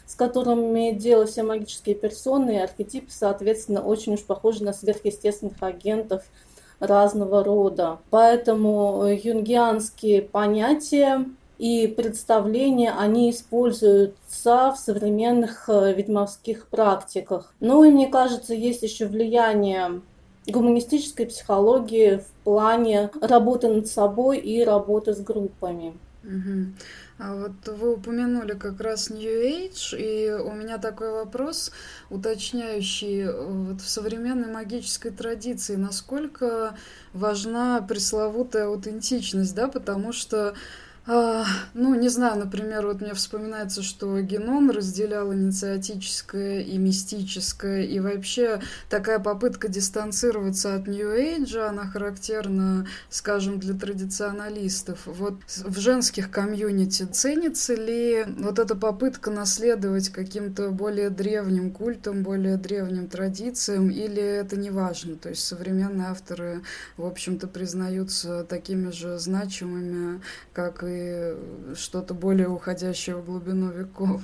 с 0.06 0.14
которым 0.14 0.66
имеют 0.66 0.98
дело 0.98 1.26
все 1.26 1.42
магические 1.42 1.94
персоны, 1.94 2.56
и 2.56 2.58
архетипы, 2.58 3.10
соответственно, 3.10 3.80
очень 3.80 4.14
уж 4.14 4.20
похожи 4.22 4.62
на 4.62 4.72
сверхъестественных 4.72 5.62
агентов– 5.62 6.24
разного 6.80 7.42
рода. 7.42 7.98
Поэтому 8.10 9.04
юнгианские 9.06 10.22
понятия 10.22 11.24
и 11.58 11.88
представления, 11.88 12.92
они 12.92 13.30
используются 13.30 14.72
в 14.72 14.76
современных 14.76 15.68
э, 15.68 15.92
ведьмовских 15.92 16.68
практиках. 16.68 17.52
Ну 17.60 17.84
и 17.84 17.90
мне 17.90 18.06
кажется, 18.08 18.54
есть 18.54 18.82
еще 18.82 19.06
влияние 19.06 20.00
гуманистической 20.46 21.26
психологии 21.26 22.18
в 22.18 22.44
плане 22.44 23.10
работы 23.20 23.68
над 23.68 23.88
собой 23.88 24.38
и 24.38 24.64
работы 24.64 25.14
с 25.14 25.20
группами. 25.20 25.94
Угу. 26.24 26.72
А 27.18 27.34
вот 27.34 27.76
вы 27.76 27.94
упомянули 27.94 28.52
как 28.52 28.80
раз 28.80 29.10
New 29.10 29.28
Age, 29.28 29.98
и 29.98 30.30
у 30.30 30.52
меня 30.52 30.78
такой 30.78 31.10
вопрос, 31.10 31.72
уточняющий, 32.10 33.26
вот 33.26 33.80
в 33.80 33.88
современной 33.88 34.48
магической 34.48 35.10
традиции, 35.10 35.74
насколько 35.74 36.76
важна 37.12 37.80
пресловутая 37.82 38.66
аутентичность, 38.66 39.54
да, 39.54 39.66
потому 39.66 40.12
что 40.12 40.54
ну, 41.08 41.94
не 41.94 42.10
знаю, 42.10 42.38
например, 42.38 42.86
вот 42.86 43.00
мне 43.00 43.14
вспоминается, 43.14 43.82
что 43.82 44.20
Генон 44.20 44.70
разделял 44.70 45.32
инициатическое 45.32 46.60
и 46.60 46.76
мистическое, 46.76 47.84
и 47.84 47.98
вообще 47.98 48.60
такая 48.90 49.18
попытка 49.18 49.68
дистанцироваться 49.68 50.74
от 50.74 50.86
Age, 50.86 51.66
она 51.66 51.86
характерна, 51.86 52.86
скажем, 53.08 53.58
для 53.58 53.72
традиционалистов. 53.72 55.00
Вот 55.06 55.36
в 55.46 55.78
женских 55.78 56.30
комьюнити 56.30 57.04
ценится 57.04 57.74
ли 57.74 58.26
вот 58.36 58.58
эта 58.58 58.76
попытка 58.76 59.30
наследовать 59.30 60.10
каким-то 60.10 60.68
более 60.68 61.08
древним 61.08 61.70
культам, 61.70 62.22
более 62.22 62.58
древним 62.58 63.08
традициям, 63.08 63.88
или 63.88 64.22
это 64.22 64.56
не 64.56 64.70
важно? 64.70 65.16
То 65.16 65.30
есть 65.30 65.42
современные 65.42 66.08
авторы, 66.08 66.60
в 66.98 67.06
общем-то, 67.06 67.46
признаются 67.46 68.44
такими 68.44 68.90
же 68.90 69.18
значимыми, 69.18 70.20
как 70.52 70.84
и 70.84 70.97
что-то 71.74 72.14
более 72.14 72.48
уходящее 72.48 73.16
в 73.16 73.24
глубину 73.24 73.70
веков. 73.70 74.20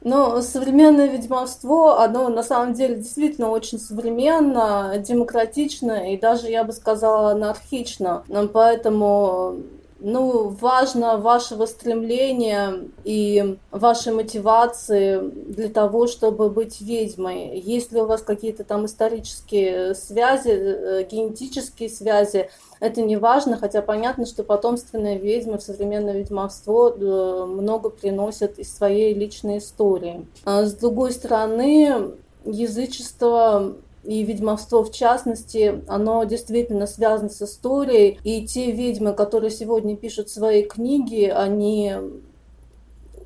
Но 0.00 0.40
современное 0.42 1.08
ведьмовство, 1.08 2.00
оно 2.04 2.28
на 2.28 2.44
самом 2.44 2.72
деле 2.72 2.96
действительно 2.96 3.50
очень 3.50 3.80
современно, 3.80 4.94
демократично 4.98 6.12
и 6.12 6.16
даже, 6.16 6.48
я 6.48 6.62
бы 6.62 6.72
сказала, 6.72 7.32
анархично. 7.32 8.22
Поэтому 8.52 9.56
ну, 10.00 10.48
важно 10.48 11.16
вашего 11.16 11.66
стремления 11.66 12.88
и 13.04 13.58
вашей 13.70 14.12
мотивации 14.12 15.18
для 15.18 15.68
того, 15.68 16.06
чтобы 16.06 16.50
быть 16.50 16.80
ведьмой. 16.80 17.58
Есть 17.58 17.92
ли 17.92 18.00
у 18.00 18.06
вас 18.06 18.22
какие-то 18.22 18.64
там 18.64 18.86
исторические 18.86 19.94
связи, 19.94 20.50
э, 20.50 21.06
генетические 21.10 21.88
связи, 21.88 22.48
это 22.80 23.02
не 23.02 23.16
важно, 23.16 23.56
хотя 23.56 23.82
понятно, 23.82 24.24
что 24.24 24.44
потомственные 24.44 25.18
ведьмы 25.18 25.58
в 25.58 25.62
современное 25.62 26.14
ведьмовство 26.14 26.94
э, 26.96 27.44
много 27.46 27.90
приносят 27.90 28.58
из 28.58 28.74
своей 28.74 29.14
личной 29.14 29.58
истории. 29.58 30.26
А 30.44 30.64
с 30.64 30.74
другой 30.74 31.10
стороны, 31.12 32.12
язычество 32.44 33.74
и 34.08 34.22
ведьмовство 34.22 34.82
в 34.82 34.90
частности, 34.90 35.82
оно 35.86 36.24
действительно 36.24 36.86
связано 36.86 37.28
с 37.28 37.42
историей. 37.42 38.18
И 38.24 38.46
те 38.46 38.72
ведьмы, 38.72 39.12
которые 39.12 39.50
сегодня 39.50 39.96
пишут 39.96 40.30
свои 40.30 40.62
книги, 40.62 41.24
они 41.24 41.94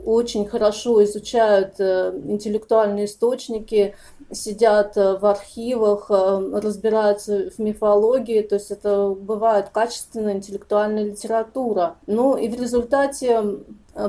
очень 0.05 0.45
хорошо 0.45 1.05
изучают 1.05 1.75
э, 1.79 2.13
интеллектуальные 2.27 3.05
источники, 3.05 3.95
сидят 4.33 4.97
э, 4.97 5.17
в 5.19 5.25
архивах, 5.25 6.07
э, 6.11 6.61
разбираются 6.61 7.51
в 7.51 7.61
мифологии, 7.61 8.43
то 8.43 8.57
есть 8.57 8.73
это 8.73 9.11
бывает 9.11 9.69
качественная 9.69 10.35
интеллектуальная 10.35 11.05
литература. 11.05 11.95
Ну 12.09 12.37
и 12.37 12.49
в 12.49 12.61
результате 12.61 13.41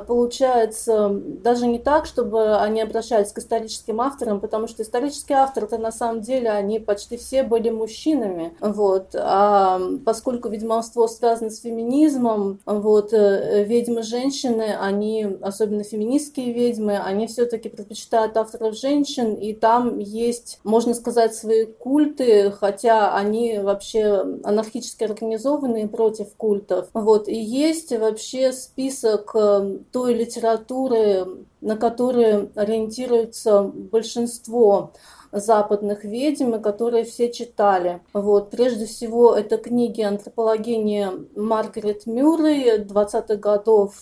получается 0.08 1.10
даже 1.44 1.68
не 1.68 1.80
так, 1.80 2.06
чтобы 2.06 2.58
они 2.58 2.82
обращались 2.82 3.32
к 3.32 3.40
историческим 3.40 4.02
авторам, 4.02 4.40
потому 4.40 4.68
что 4.68 4.84
исторические 4.84 5.40
авторы-то 5.40 5.78
на 5.78 5.92
самом 5.92 6.22
деле 6.22 6.50
они 6.50 6.80
почти 6.80 7.18
все 7.18 7.44
были 7.44 7.70
мужчинами, 7.70 8.56
вот, 8.60 9.16
а 9.16 9.82
поскольку 10.06 10.50
ведьмовство 10.50 11.08
связано 11.08 11.50
с 11.50 11.60
феминизмом, 11.60 12.60
вот, 12.66 13.14
э, 13.14 13.64
ведьмы-женщины, 13.66 14.76
они, 14.80 15.28
особенно 15.42 15.84
феминистские 15.84 16.54
ведьмы, 16.54 16.98
они 16.98 17.28
все-таки 17.28 17.70
предпочитают 17.70 18.38
авторов 18.38 18.76
женщин, 18.76 19.34
и 19.34 19.54
там 19.54 20.00
есть, 20.00 20.60
можно 20.64 20.94
сказать, 20.94 21.36
свои 21.36 21.66
культы, 21.66 22.52
хотя 22.52 23.16
они 23.16 23.60
вообще 23.60 24.24
анархически 24.44 25.04
организованные 25.04 25.88
против 25.88 26.34
культов, 26.36 26.88
вот, 26.94 27.28
и 27.28 27.36
есть 27.36 27.92
вообще 27.92 28.54
список 28.54 29.32
э, 29.36 29.73
той 29.92 30.14
литературы, 30.14 31.26
на 31.62 31.78
которую 31.78 32.52
ориентируется 32.56 33.64
большинство 33.64 34.92
западных 35.32 36.04
ведьм, 36.04 36.62
которые 36.62 37.06
все 37.06 37.32
читали. 37.32 38.02
Вот. 38.14 38.52
Прежде 38.52 38.86
всего, 38.86 39.36
это 39.36 39.58
книги 39.58 40.02
антропологини 40.02 41.08
Маргарет 41.36 42.06
Мюррей 42.06 42.78
20-х 42.80 43.36
годов 43.36 43.96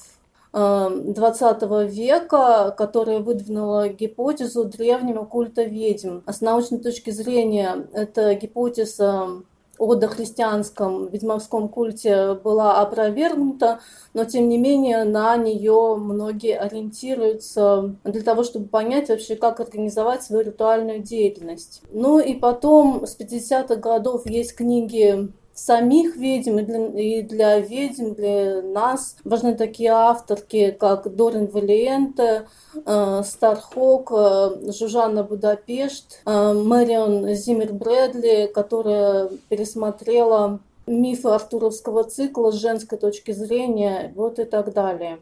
20 0.54 1.64
э, 1.64 1.88
века, 1.88 2.76
которая 2.78 3.20
выдвинула 3.20 3.88
гипотезу 3.88 4.66
древнего 4.66 5.24
культа 5.24 5.64
ведьм. 5.64 6.20
С 6.28 6.42
научной 6.42 6.80
точки 6.80 7.10
зрения 7.12 7.88
эта 7.94 8.36
гипотеза 8.36 9.44
о 9.82 9.96
дохристианском 9.96 11.08
ведьмовском 11.08 11.68
культе 11.68 12.36
была 12.36 12.82
опровергнута, 12.82 13.80
но 14.14 14.26
тем 14.26 14.48
не 14.48 14.60
менее 14.60 15.04
на 15.06 15.36
нее 15.38 15.96
многие 15.98 16.56
ориентируются 16.56 17.96
для 18.04 18.22
того, 18.22 18.44
чтобы 18.44 18.68
понять 18.68 19.10
вообще, 19.10 19.36
как 19.36 19.60
организовать 19.60 20.22
свою 20.22 20.44
ритуальную 20.44 21.00
деятельность. 21.00 21.82
Ну 21.92 22.20
и 22.20 22.36
потом 22.36 23.08
с 23.08 23.20
50-х 23.20 23.78
годов 23.78 24.28
есть 24.28 24.56
книги 24.56 25.32
самих 25.66 26.16
ведьм 26.16 26.58
и 26.60 26.64
для, 26.64 26.88
и 26.88 27.22
для 27.22 27.60
ведьм, 27.60 28.14
для 28.14 28.62
нас 28.62 29.16
важны 29.24 29.56
такие 29.56 29.92
авторки, 29.92 30.72
как 30.72 31.16
Дорин 31.16 31.48
Валиенте, 31.48 32.48
э, 32.74 33.22
Стархок, 33.24 34.12
э, 34.12 34.72
Жужанна 34.72 35.24
Будапешт, 35.24 36.22
э, 36.26 36.54
Мэрион 36.54 37.36
Зиммер 37.36 37.74
Брэдли, 37.74 38.52
которая 38.54 39.30
пересмотрела 39.50 40.60
мифы 40.88 41.30
артуровского 41.30 42.06
цикла 42.06 42.52
с 42.52 42.56
женской 42.56 42.98
точки 42.98 43.32
зрения, 43.32 44.12
вот 44.16 44.40
и 44.40 44.46
так 44.46 44.74
далее. 44.74 45.20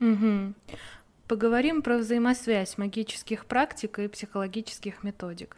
Угу. 0.00 0.54
Поговорим 1.26 1.82
про 1.82 1.98
взаимосвязь 1.98 2.78
магических 2.78 3.46
практик 3.46 3.98
и 3.98 4.06
психологических 4.06 5.02
методик. 5.02 5.56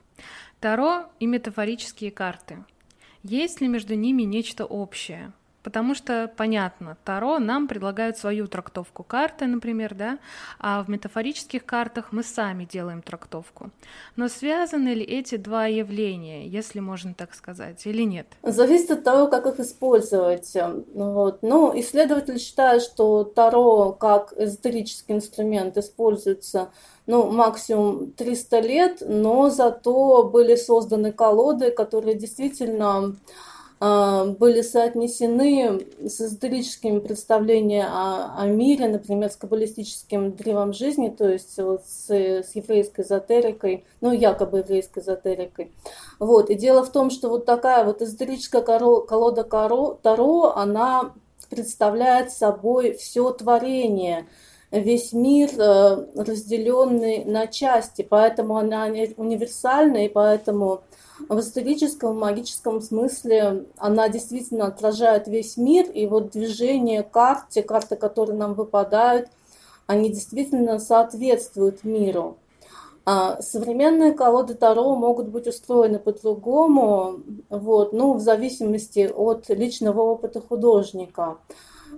Таро 0.60 1.04
и 1.20 1.26
метафорические 1.26 2.10
карты– 2.10 2.56
есть 3.22 3.60
ли 3.60 3.68
между 3.68 3.94
ними 3.94 4.22
нечто 4.22 4.64
общее? 4.64 5.32
Потому 5.64 5.94
что, 5.94 6.32
понятно, 6.34 6.96
Таро 7.04 7.38
нам 7.38 7.68
предлагают 7.68 8.16
свою 8.16 8.46
трактовку 8.46 9.02
карты, 9.02 9.46
например, 9.46 9.94
да, 9.94 10.18
а 10.58 10.82
в 10.82 10.88
метафорических 10.88 11.62
картах 11.64 12.12
мы 12.12 12.22
сами 12.22 12.64
делаем 12.64 13.02
трактовку. 13.02 13.70
Но 14.16 14.28
связаны 14.28 14.94
ли 14.94 15.04
эти 15.04 15.36
два 15.36 15.66
явления, 15.66 16.46
если 16.46 16.80
можно 16.80 17.12
так 17.12 17.34
сказать, 17.34 17.84
или 17.86 18.02
нет? 18.02 18.28
Зависит 18.42 18.92
от 18.92 19.04
того, 19.04 19.26
как 19.26 19.46
их 19.46 19.60
использовать. 19.60 20.56
Вот. 20.94 21.42
Ну, 21.42 21.78
исследователи 21.78 22.38
считают, 22.38 22.82
что 22.82 23.24
Таро 23.24 23.92
как 23.92 24.32
эзотерический 24.38 25.16
инструмент 25.16 25.76
используется 25.76 26.70
ну, 27.08 27.30
максимум 27.30 28.12
300 28.12 28.60
лет, 28.60 28.98
но 29.00 29.48
зато 29.48 30.24
были 30.24 30.56
созданы 30.56 31.10
колоды, 31.10 31.70
которые 31.70 32.14
действительно 32.14 33.16
э, 33.80 34.34
были 34.38 34.60
соотнесены 34.60 35.86
с 36.04 36.20
эзотерическими 36.20 36.98
представлениями 36.98 37.82
о, 37.82 38.34
о 38.36 38.46
мире, 38.46 38.88
например, 38.88 39.30
с 39.30 39.36
каббалистическим 39.36 40.32
древом 40.32 40.74
жизни, 40.74 41.08
то 41.08 41.26
есть 41.26 41.56
вот 41.56 41.86
с, 41.86 42.10
с 42.10 42.54
еврейской 42.54 43.00
эзотерикой, 43.00 43.86
ну, 44.02 44.12
якобы 44.12 44.58
еврейской 44.58 44.98
эзотерикой. 44.98 45.72
Вот. 46.18 46.50
И 46.50 46.56
дело 46.56 46.84
в 46.84 46.92
том, 46.92 47.08
что 47.08 47.30
вот 47.30 47.46
такая 47.46 47.86
вот 47.86 48.02
эзотерическая 48.02 48.60
колода 48.60 49.44
Таро, 49.44 50.52
она 50.54 51.14
представляет 51.48 52.32
собой 52.32 52.92
все 52.92 53.30
творение– 53.30 54.26
весь 54.70 55.12
мир 55.12 55.50
э, 55.56 56.06
разделенный 56.14 57.24
на 57.24 57.46
части, 57.46 58.02
поэтому 58.02 58.56
она 58.56 58.84
универсальна, 59.16 60.04
и 60.04 60.08
поэтому 60.08 60.82
в 61.28 61.40
историческом, 61.40 62.18
магическом 62.18 62.80
смысле 62.80 63.66
она 63.76 64.08
действительно 64.08 64.66
отражает 64.66 65.26
весь 65.26 65.56
мир, 65.56 65.90
и 65.90 66.06
вот 66.06 66.30
движение 66.30 67.02
карт, 67.02 67.48
те 67.50 67.62
карты, 67.62 67.96
которые 67.96 68.36
нам 68.36 68.54
выпадают, 68.54 69.28
они 69.86 70.10
действительно 70.10 70.78
соответствуют 70.78 71.82
миру. 71.82 72.36
А 73.10 73.40
современные 73.40 74.12
колоды 74.12 74.54
Таро 74.54 74.94
могут 74.94 75.28
быть 75.28 75.46
устроены 75.46 75.98
по-другому, 75.98 77.20
вот, 77.48 77.94
ну, 77.94 78.12
в 78.12 78.20
зависимости 78.20 79.10
от 79.10 79.48
личного 79.48 80.02
опыта 80.02 80.42
художника. 80.42 81.38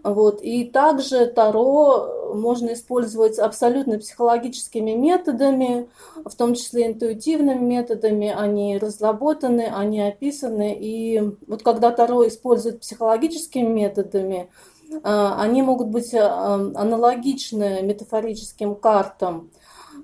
Вот. 0.03 0.40
И 0.42 0.64
также 0.64 1.26
Таро 1.26 2.35
можно 2.35 2.72
использовать 2.72 3.38
абсолютно 3.38 3.98
психологическими 3.98 4.92
методами, 4.92 5.88
в 6.24 6.35
том 6.35 6.55
числе 6.55 6.87
интуитивными 6.88 7.64
методами. 7.64 8.29
Они 8.29 8.79
разработаны, 8.79 9.70
они 9.72 10.00
описаны. 10.00 10.76
И 10.79 11.22
вот 11.46 11.62
когда 11.62 11.90
Таро 11.90 12.26
используют 12.26 12.81
психологическими 12.81 13.68
методами, 13.68 14.48
э, 14.90 14.98
они 15.03 15.62
могут 15.62 15.88
быть 15.88 16.14
э, 16.14 16.20
аналогичны 16.20 17.83
метафорическим 17.83 18.74
картам. 18.74 19.50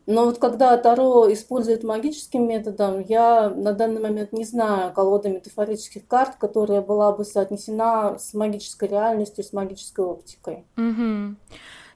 Но 0.07 0.25
вот 0.27 0.39
когда 0.39 0.77
Таро 0.77 1.33
использует 1.33 1.83
магическим 1.83 2.47
методом, 2.47 3.01
я 3.01 3.51
на 3.51 3.73
данный 3.73 4.01
момент 4.01 4.33
не 4.33 4.45
знаю 4.45 4.93
колоды 4.93 5.29
метафорических 5.31 6.07
карт, 6.07 6.37
которая 6.37 6.81
была 6.81 7.11
бы 7.13 7.25
соотнесена 7.25 8.17
с 8.19 8.33
магической 8.33 8.89
реальностью, 8.89 9.43
с 9.43 9.53
магической 9.53 10.05
оптикой. 10.05 10.65
Угу. 10.77 11.35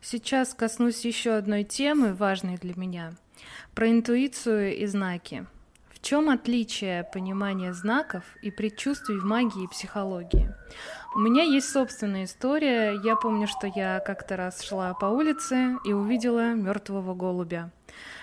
Сейчас 0.02 0.54
коснусь 0.54 1.04
еще 1.04 1.32
одной 1.32 1.62
темы, 1.62 2.14
важной 2.14 2.56
для 2.56 2.74
меня, 2.74 3.12
про 3.74 3.88
интуицию 3.88 4.76
и 4.76 4.86
знаки. 4.86 5.46
В 5.92 6.02
чем 6.02 6.30
отличие 6.30 7.04
понимания 7.04 7.74
знаков 7.74 8.24
и 8.42 8.50
предчувствий 8.50 9.18
в 9.18 9.24
магии 9.24 9.64
и 9.64 9.68
психологии? 9.68 10.50
У 11.12 11.18
меня 11.18 11.42
есть 11.42 11.68
собственная 11.68 12.24
история. 12.24 13.00
Я 13.02 13.16
помню, 13.16 13.48
что 13.48 13.66
я 13.66 13.98
как-то 13.98 14.36
раз 14.36 14.62
шла 14.62 14.94
по 14.94 15.06
улице 15.06 15.76
и 15.84 15.92
увидела 15.92 16.54
мертвого 16.54 17.14
голубя. 17.16 17.70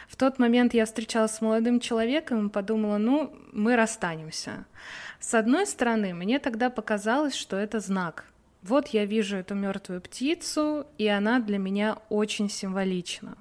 В 0.08 0.15
тот 0.15 0.39
момент 0.39 0.73
я 0.73 0.86
встречалась 0.86 1.34
с 1.34 1.41
молодым 1.41 1.82
человеком 1.82 2.47
и 2.47 2.50
подумала, 2.50 2.97
ну, 2.97 3.36
мы 3.52 3.76
расстанемся. 3.76 4.65
С 5.19 5.34
одной 5.34 5.67
стороны, 5.67 6.13
мне 6.13 6.39
тогда 6.39 6.69
показалось, 6.69 7.36
что 7.36 7.58
это 7.58 7.82
знак. 7.82 8.23
Вот 8.63 8.88
я 8.88 9.04
вижу 9.04 9.36
эту 9.36 9.54
мертвую 9.54 10.00
птицу, 10.00 10.88
и 10.97 11.08
она 11.08 11.39
для 11.39 11.58
меня 11.58 11.97
очень 12.08 12.50
символична. 12.50 13.38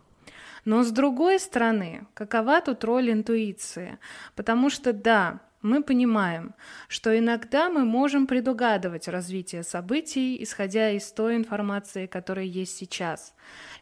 Но 0.65 0.83
с 0.83 0.91
другой 0.91 1.39
стороны, 1.39 2.09
какова 2.15 2.61
тут 2.61 2.83
роль 2.83 3.13
интуиции? 3.13 3.99
Потому 4.35 4.71
что 4.71 4.93
да, 4.93 5.39
мы 5.63 5.83
понимаем, 5.83 6.55
что 6.89 7.17
иногда 7.19 7.69
мы 7.69 7.85
можем 7.85 8.27
предугадывать 8.27 9.09
развитие 9.09 9.63
событий, 9.63 10.43
исходя 10.43 10.91
из 10.91 11.11
той 11.13 11.37
информации, 11.37 12.07
которая 12.07 12.45
есть 12.45 12.77
сейчас. 12.77 13.35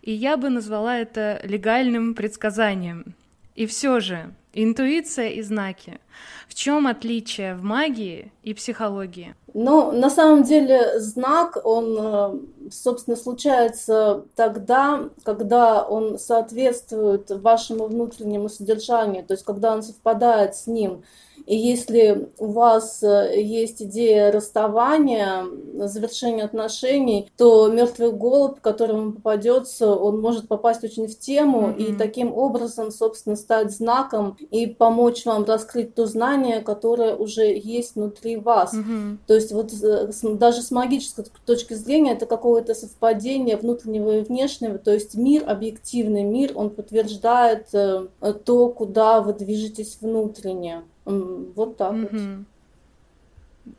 И 0.02 0.12
я 0.12 0.36
бы 0.36 0.50
назвала 0.50 0.98
это 0.98 1.40
легальным 1.44 2.14
предсказанием. 2.14 3.14
И 3.54 3.66
все 3.66 4.00
же, 4.00 4.34
интуиция 4.52 5.28
и 5.28 5.42
знаки. 5.42 6.00
В 6.48 6.54
чем 6.54 6.86
отличие 6.86 7.54
в 7.54 7.62
магии 7.62 8.32
и 8.42 8.54
психологии? 8.54 9.34
Ну, 9.52 9.92
на 9.92 10.10
самом 10.10 10.42
деле, 10.42 10.98
знак, 10.98 11.58
он, 11.62 11.96
э, 11.96 12.70
собственно, 12.72 13.16
случается 13.16 14.24
тогда, 14.34 15.08
когда 15.22 15.82
он 15.82 16.18
соответствует 16.18 17.30
вашему 17.30 17.86
внутреннему 17.86 18.48
содержанию, 18.48 19.24
то 19.24 19.34
есть 19.34 19.44
когда 19.44 19.72
он 19.72 19.82
совпадает 19.82 20.56
с 20.56 20.66
ним. 20.66 21.04
И 21.46 21.56
если 21.56 22.28
у 22.38 22.46
вас 22.46 23.02
э, 23.02 23.40
есть 23.40 23.82
идея 23.82 24.32
расставания, 24.32 25.44
завершения 25.86 26.44
отношений, 26.44 27.30
то 27.36 27.68
мертвый 27.68 28.12
голубь, 28.12 28.60
которому 28.60 29.12
попадется, 29.12 29.94
он 29.94 30.20
может 30.20 30.48
попасть 30.48 30.84
очень 30.84 31.06
в 31.06 31.18
тему 31.18 31.68
mm-hmm. 31.68 31.82
и 31.82 31.96
таким 31.96 32.32
образом, 32.32 32.90
собственно, 32.90 33.36
стать 33.36 33.72
знаком 33.72 34.36
и 34.50 34.66
помочь 34.66 35.26
вам 35.26 35.44
раскрыть 35.44 35.94
то 35.94 36.06
знание, 36.06 36.60
которое 36.60 37.14
уже 37.14 37.44
есть 37.44 37.96
внутри 37.96 38.36
вас. 38.36 38.74
Mm-hmm. 38.74 39.18
То 39.26 39.34
есть 39.34 39.52
вот 39.52 39.72
э, 39.82 40.12
даже 40.36 40.62
с 40.62 40.70
магической 40.70 41.26
точки 41.44 41.74
зрения 41.74 42.12
это 42.12 42.26
какое-то 42.26 42.74
совпадение 42.74 43.56
внутреннего 43.56 44.18
и 44.18 44.22
внешнего, 44.22 44.78
то 44.78 44.92
есть 44.92 45.14
мир, 45.14 45.44
объективный 45.46 46.22
мир, 46.22 46.52
он 46.54 46.70
подтверждает 46.70 47.66
э, 47.74 48.06
то, 48.44 48.68
куда 48.68 49.20
вы 49.20 49.34
движетесь 49.34 49.98
внутренне. 50.00 50.82
Вот 51.04 51.76
так 51.76 51.92
угу. 51.92 52.08
вот. 52.10 52.44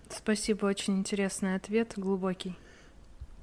Спасибо, 0.09 0.65
очень 0.65 0.97
интересный 0.97 1.55
ответ, 1.55 1.93
глубокий. 1.95 2.55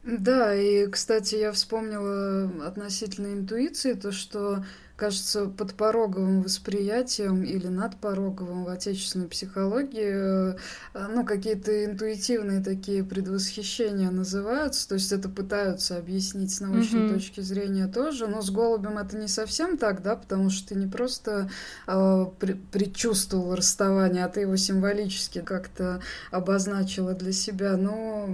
Да, 0.02 0.54
и, 0.54 0.88
кстати, 0.88 1.36
я 1.36 1.52
вспомнила 1.52 2.66
относительно 2.66 3.32
интуиции, 3.32 3.92
то, 3.92 4.10
что 4.10 4.64
кажется, 4.96 5.46
подпороговым 5.46 6.42
восприятием 6.42 7.42
или 7.42 7.66
надпороговым 7.66 8.64
в 8.64 8.68
отечественной 8.68 9.28
психологии, 9.28 10.54
э, 10.54 10.56
ну, 10.94 11.24
какие-то 11.24 11.84
интуитивные 11.84 12.62
такие 12.62 13.02
предвосхищения 13.02 14.10
называются, 14.10 14.88
то 14.88 14.94
есть 14.94 15.12
это 15.12 15.28
пытаются 15.28 15.96
объяснить 15.96 16.54
с 16.54 16.60
научной 16.60 17.02
mm-hmm. 17.02 17.14
точки 17.14 17.40
зрения 17.40 17.86
тоже, 17.88 18.26
но 18.26 18.42
с 18.42 18.50
голубем 18.50 18.98
это 18.98 19.16
не 19.16 19.28
совсем 19.28 19.78
так, 19.78 20.02
да, 20.02 20.16
потому 20.16 20.50
что 20.50 20.68
ты 20.68 20.74
не 20.74 20.86
просто 20.86 21.50
э, 21.86 22.26
предчувствовал 22.70 23.54
расставание, 23.54 24.24
а 24.24 24.28
ты 24.28 24.40
его 24.40 24.56
символически 24.56 25.40
как-то 25.40 26.00
обозначила 26.30 27.14
для 27.14 27.32
себя, 27.32 27.76
но 27.76 28.28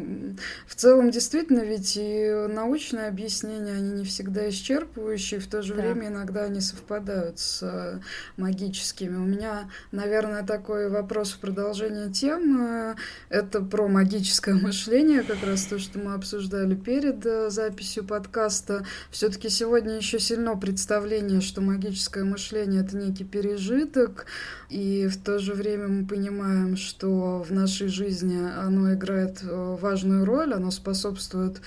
в 0.66 0.74
целом 0.74 1.10
действительно 1.10 1.60
ведь 1.60 1.96
и 1.96 2.46
научные 2.48 3.08
объяснения, 3.08 3.72
они 3.72 3.90
не 3.92 4.04
всегда 4.04 4.48
исчерпывающие, 4.48 5.38
в 5.38 5.46
то 5.46 5.62
же 5.62 5.74
да. 5.74 5.82
время 5.82 6.08
иногда 6.08 6.47
не 6.48 6.60
совпадают 6.60 7.38
с 7.38 7.60
э, 7.62 8.00
магическими. 8.36 9.16
У 9.16 9.24
меня, 9.24 9.70
наверное, 9.92 10.42
такой 10.42 10.88
вопрос 10.88 11.32
в 11.32 11.38
продолжение 11.38 12.10
темы. 12.10 12.96
Это 13.28 13.60
про 13.60 13.88
магическое 13.88 14.54
мышление, 14.60 15.22
как 15.22 15.42
раз 15.44 15.64
то, 15.64 15.78
что 15.78 15.98
мы 15.98 16.14
обсуждали 16.14 16.74
перед 16.74 17.24
э, 17.24 17.50
записью 17.50 18.04
подкаста. 18.04 18.84
Все-таки 19.10 19.48
сегодня 19.48 19.96
еще 19.96 20.18
сильно 20.18 20.56
представление, 20.56 21.40
что 21.40 21.60
магическое 21.60 22.24
мышление 22.24 22.82
это 22.82 22.96
некий 22.96 23.24
пережиток, 23.24 24.26
и 24.68 25.06
в 25.06 25.22
то 25.22 25.38
же 25.38 25.54
время 25.54 25.88
мы 25.88 26.06
понимаем, 26.06 26.76
что 26.76 27.42
в 27.42 27.52
нашей 27.52 27.88
жизни 27.88 28.38
оно 28.38 28.94
играет 28.94 29.42
э, 29.42 29.76
важную 29.80 30.24
роль, 30.24 30.54
оно 30.54 30.70
способствует 30.70 31.60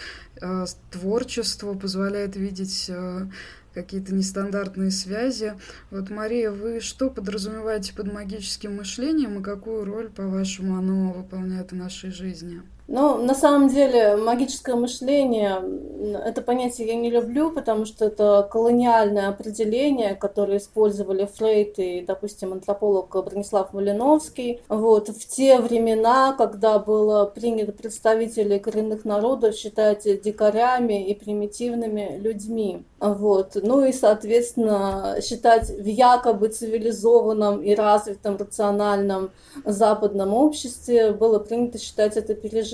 творчеству, 0.90 1.76
позволяет 1.76 2.36
видеть 2.36 2.90
какие-то 3.74 4.14
нестандартные 4.14 4.92
связи. 4.92 5.56
Вот, 5.90 6.10
Мария, 6.10 6.52
вы 6.52 6.80
что 6.80 7.10
подразумеваете 7.10 7.94
под 7.94 8.12
магическим 8.12 8.76
мышлением 8.78 9.40
и 9.40 9.44
какую 9.44 9.86
роль, 9.86 10.10
по-вашему, 10.10 10.78
оно 10.78 11.14
выполняет 11.14 11.72
в 11.72 11.76
нашей 11.76 12.12
жизни? 12.12 12.62
Ну, 12.88 13.18
на 13.18 13.34
самом 13.34 13.70
деле, 13.70 14.18
магическое 14.18 14.76
мышление, 14.76 15.62
это 16.26 16.42
понятие 16.42 16.88
я 16.88 16.96
не 16.96 17.10
люблю, 17.10 17.52
потому 17.52 17.86
что 17.86 18.06
это 18.06 18.48
колониальное 18.52 19.30
определение, 19.30 20.16
которое 20.16 20.58
использовали 20.58 21.26
Фрейд 21.26 21.80
и, 21.80 22.02
допустим, 22.02 22.52
антрополог 22.52 23.16
Бронислав 23.24 23.74
Малиновский. 23.74 24.62
Вот, 24.68 25.10
в 25.10 25.28
те 25.28 25.60
времена, 25.60 26.34
когда 26.38 26.80
было 26.80 27.26
принято 27.26 27.72
представителей 27.72 28.60
коренных 28.60 29.06
народов 29.06 29.56
считать 29.56 30.04
дикарями 30.22 31.08
и 31.08 31.14
примитивными 31.14 32.18
людьми. 32.22 32.84
Вот. 33.00 33.56
Ну 33.56 33.84
и, 33.84 33.94
соответственно, 33.94 35.18
считать 35.24 35.70
в 35.70 35.86
якобы 35.86 36.50
цивилизованном 36.50 37.62
и 37.64 37.74
развитом 37.74 38.38
рациональном 38.38 39.32
западном 39.66 40.34
обществе 40.36 41.12
было 41.12 41.40
принято 41.40 41.80
считать 41.80 42.16
это 42.16 42.36
пережитком. 42.36 42.71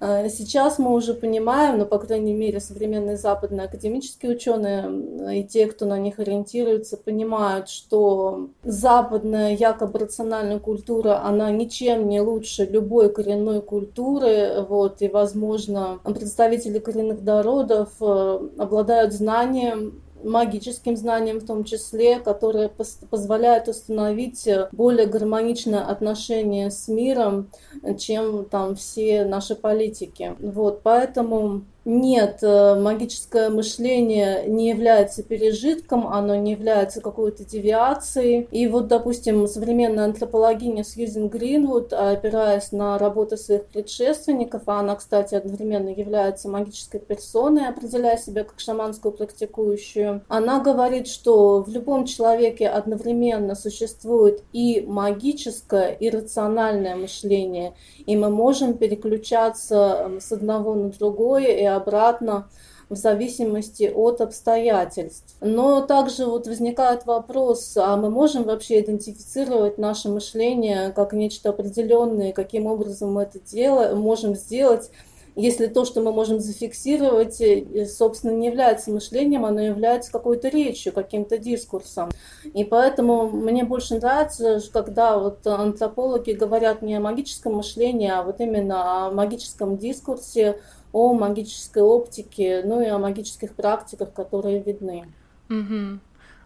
А 0.00 0.28
сейчас 0.28 0.78
мы 0.78 0.92
уже 0.92 1.14
понимаем, 1.14 1.78
ну, 1.78 1.86
по 1.86 1.98
крайней 1.98 2.34
мере, 2.34 2.60
современные 2.60 3.16
западные 3.16 3.66
академические 3.66 4.32
ученые 4.32 5.40
и 5.40 5.44
те, 5.44 5.66
кто 5.66 5.86
на 5.86 5.98
них 5.98 6.18
ориентируется, 6.18 6.96
понимают, 6.96 7.68
что 7.68 8.48
западная 8.62 9.54
якобы 9.54 9.98
рациональная 9.98 10.58
культура, 10.58 11.22
она 11.24 11.50
ничем 11.50 12.08
не 12.08 12.20
лучше 12.20 12.64
любой 12.64 13.12
коренной 13.12 13.60
культуры, 13.60 14.64
вот, 14.68 15.02
и, 15.02 15.08
возможно, 15.08 16.00
представители 16.04 16.78
коренных 16.78 17.22
народов 17.22 17.90
э, 18.00 18.48
обладают 18.58 19.12
знанием, 19.12 20.02
магическим 20.22 20.96
знанием 20.96 21.40
в 21.40 21.46
том 21.46 21.64
числе, 21.64 22.18
которое 22.18 22.70
позволяет 23.10 23.68
установить 23.68 24.48
более 24.72 25.06
гармоничное 25.06 25.82
отношение 25.82 26.70
с 26.70 26.88
миром, 26.88 27.50
чем 27.98 28.44
там 28.44 28.74
все 28.74 29.24
наши 29.24 29.54
политики. 29.54 30.34
Вот, 30.40 30.82
поэтому 30.82 31.62
нет, 31.84 32.40
э, 32.42 32.74
магическое 32.74 33.48
мышление 33.48 34.44
не 34.46 34.68
является 34.68 35.22
пережитком, 35.22 36.06
оно 36.06 36.34
не 36.34 36.52
является 36.52 37.00
какой-то 37.00 37.44
девиацией. 37.44 38.46
И 38.50 38.66
вот, 38.66 38.88
допустим, 38.88 39.46
современная 39.46 40.04
антропологиня 40.04 40.84
Сьюзен 40.84 41.28
Гринвуд, 41.28 41.92
опираясь 41.94 42.72
на 42.72 42.98
работы 42.98 43.38
своих 43.38 43.64
предшественников, 43.66 44.64
а 44.66 44.80
она, 44.80 44.96
кстати, 44.96 45.34
одновременно 45.34 45.88
является 45.88 46.50
магической 46.50 47.00
персоной, 47.00 47.68
определяя 47.68 48.18
себя 48.18 48.44
как 48.44 48.60
шаманскую 48.60 49.12
практикующую, 49.12 50.22
она 50.28 50.60
говорит, 50.60 51.08
что 51.08 51.62
в 51.62 51.70
любом 51.70 52.04
человеке 52.04 52.68
одновременно 52.68 53.54
существует 53.54 54.42
и 54.52 54.84
магическое, 54.86 55.96
и 55.98 56.10
рациональное 56.10 56.96
мышление, 56.96 57.72
и 58.04 58.16
мы 58.16 58.28
можем 58.28 58.74
переключаться 58.74 60.10
с 60.20 60.32
одного 60.32 60.74
на 60.74 60.90
другое 60.90 61.46
и 61.46 61.77
обратно 61.78 62.48
в 62.88 62.96
зависимости 62.96 63.90
от 63.94 64.20
обстоятельств. 64.20 65.36
Но 65.40 65.82
также 65.82 66.26
вот 66.26 66.46
возникает 66.46 67.06
вопрос, 67.06 67.76
а 67.76 67.96
мы 67.96 68.10
можем 68.10 68.44
вообще 68.44 68.80
идентифицировать 68.80 69.78
наше 69.78 70.08
мышление 70.08 70.90
как 70.92 71.12
нечто 71.12 71.50
определенное, 71.50 72.32
каким 72.32 72.66
образом 72.66 73.12
мы 73.12 73.22
это 73.22 73.40
делаем, 73.40 73.98
можем 73.98 74.34
сделать, 74.34 74.90
если 75.38 75.68
то, 75.68 75.84
что 75.84 76.00
мы 76.00 76.12
можем 76.12 76.40
зафиксировать, 76.40 77.40
э, 77.40 77.86
собственно, 77.86 78.32
не 78.32 78.48
является 78.48 78.90
мышлением, 78.90 79.44
оно 79.44 79.60
является 79.60 80.10
какой-то 80.10 80.48
речью, 80.48 80.92
каким-то 80.92 81.38
дискурсом. 81.38 82.10
И 82.42 82.64
поэтому 82.64 83.28
мне 83.28 83.62
больше 83.62 83.94
нравится, 83.94 84.60
когда 84.72 85.16
вот 85.16 85.46
антропологи 85.46 86.32
говорят 86.32 86.82
не 86.82 86.96
о 86.96 87.00
магическом 87.00 87.54
мышлении, 87.54 88.10
а 88.10 88.24
вот 88.24 88.40
именно 88.40 89.06
о 89.06 89.10
магическом 89.12 89.76
дискурсе, 89.76 90.58
о 90.92 91.14
магической 91.14 91.82
оптике, 91.82 92.62
ну 92.64 92.80
и 92.80 92.86
о 92.86 92.98
магических 92.98 93.54
практиках, 93.54 94.12
которые 94.12 94.62
видны. 94.62 95.06
Угу. 95.50 95.98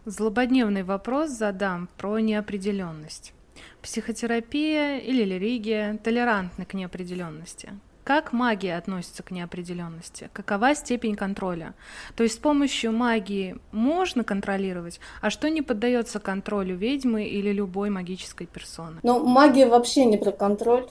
Злободневный 0.05 0.83
вопрос 0.83 1.31
задам 1.31 1.89
про 1.97 2.19
неопределенность. 2.19 3.33
Психотерапия 3.81 4.97
или 4.97 5.23
религия 5.23 5.99
толерантны 6.03 6.65
к 6.65 6.73
неопределенности? 6.73 7.73
Как 8.03 8.33
магия 8.33 8.75
относится 8.75 9.23
к 9.23 9.31
неопределенности? 9.31 10.29
Какова 10.33 10.75
степень 10.75 11.15
контроля? 11.15 11.73
То 12.15 12.23
есть 12.23 12.35
с 12.35 12.37
помощью 12.37 12.91
магии 12.91 13.55
можно 13.71 14.23
контролировать, 14.25 14.99
а 15.21 15.29
что 15.29 15.49
не 15.49 15.61
поддается 15.61 16.19
контролю 16.19 16.75
ведьмы 16.75 17.25
или 17.25 17.51
любой 17.51 17.89
магической 17.89 18.45
персоны? 18.45 18.99
Ну, 19.03 19.25
магия 19.25 19.67
вообще 19.67 20.03
не 20.05 20.17
про 20.17 20.31
контроль. 20.31 20.85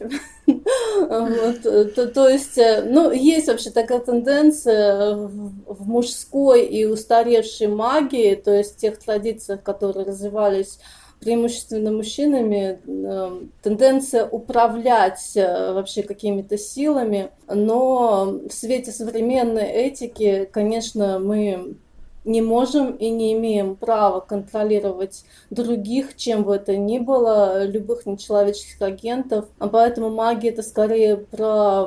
То 0.47 2.29
есть, 2.29 2.59
э, 2.59 2.83
ну, 2.85 3.11
есть 3.11 3.49
вообще 3.49 3.71
такая 3.71 4.01
тенденция 4.01 5.15
в 5.17 5.87
мужской 5.87 6.65
и 6.65 6.85
устаревшей 6.85 7.69
магии, 7.69 8.35
то 8.35 8.53
есть 8.53 8.79
тех 8.79 8.99
традициях, 8.99 9.63
которые 9.63 10.07
развивались 10.07 10.79
преимущественно 11.23 11.93
мужчинами 11.93 12.81
э, 12.85 13.41
тенденция 13.63 14.27
управлять 14.27 15.37
э, 15.37 15.73
вообще 15.73 16.03
какими-то 16.03 16.59
силами, 16.59 17.31
но 17.47 18.41
в 18.49 18.53
свете 18.53 18.91
современной 18.91 19.67
этики, 19.67 20.49
конечно, 20.51 21.21
мы 21.21 21.77
не 22.25 22.43
можем 22.43 22.97
и 22.97 23.09
не 23.09 23.35
имеем 23.35 23.77
права 23.77 24.19
контролировать 24.19 25.25
других, 25.51 26.17
чем 26.17 26.43
бы 26.43 26.57
это 26.57 26.77
ни 26.77 26.99
было, 26.99 27.65
любых 27.67 28.05
нечеловеческих 28.05 28.83
агентов. 28.83 29.47
А 29.61 29.69
поэтому 29.69 30.11
магия 30.11 30.51
это 30.51 30.63
скорее 30.63 31.17
про 31.17 31.87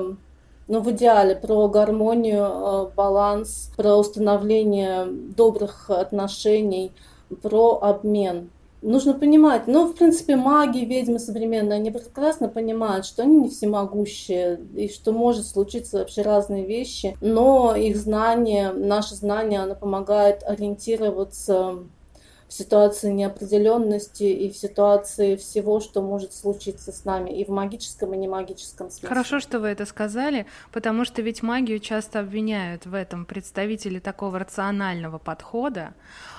ну, 0.67 0.79
в 0.79 0.91
идеале 0.91 1.35
про 1.35 1.67
гармонию, 1.67 2.45
э, 2.45 2.87
баланс, 2.95 3.69
про 3.75 3.97
установление 3.97 5.05
добрых 5.05 5.89
отношений, 5.89 6.93
про 7.41 7.79
обмен 7.81 8.49
нужно 8.85 9.13
понимать, 9.13 9.67
ну, 9.67 9.87
в 9.87 9.95
принципе, 9.95 10.35
маги, 10.35 10.79
ведьмы 10.79 11.19
современные, 11.19 11.77
они 11.77 11.91
прекрасно 11.91 12.47
понимают, 12.47 13.05
что 13.05 13.23
они 13.23 13.37
не 13.37 13.49
всемогущие, 13.49 14.59
и 14.75 14.87
что 14.87 15.11
может 15.11 15.47
случиться 15.47 15.99
вообще 15.99 16.21
разные 16.21 16.65
вещи, 16.65 17.17
но 17.21 17.75
их 17.75 17.97
знание, 17.97 18.71
наше 18.71 19.15
знание, 19.15 19.61
оно 19.61 19.75
помогает 19.75 20.43
ориентироваться 20.43 21.79
в 22.47 22.53
ситуации 22.53 23.11
неопределенности 23.11 24.23
и 24.23 24.51
в 24.51 24.55
ситуации 24.55 25.35
всего, 25.35 25.79
что 25.79 26.01
может 26.01 26.33
случиться 26.33 26.91
с 26.91 27.03
нами 27.03 27.31
и 27.31 27.43
в 27.43 27.49
магическом, 27.49 28.13
и 28.13 28.17
не 28.17 28.27
магическом 28.27 28.91
смысле. 28.91 29.09
Хорошо, 29.09 29.39
что 29.39 29.59
вы 29.59 29.69
это 29.69 29.85
сказали, 29.85 30.45
потому 30.71 31.05
что 31.05 31.23
ведь 31.23 31.41
магию 31.41 31.79
часто 31.79 32.19
обвиняют 32.19 32.85
в 32.85 32.93
этом 32.93 33.25
представители 33.25 33.99
такого 33.99 34.37
рационального 34.37 35.17
подхода, 35.17 35.95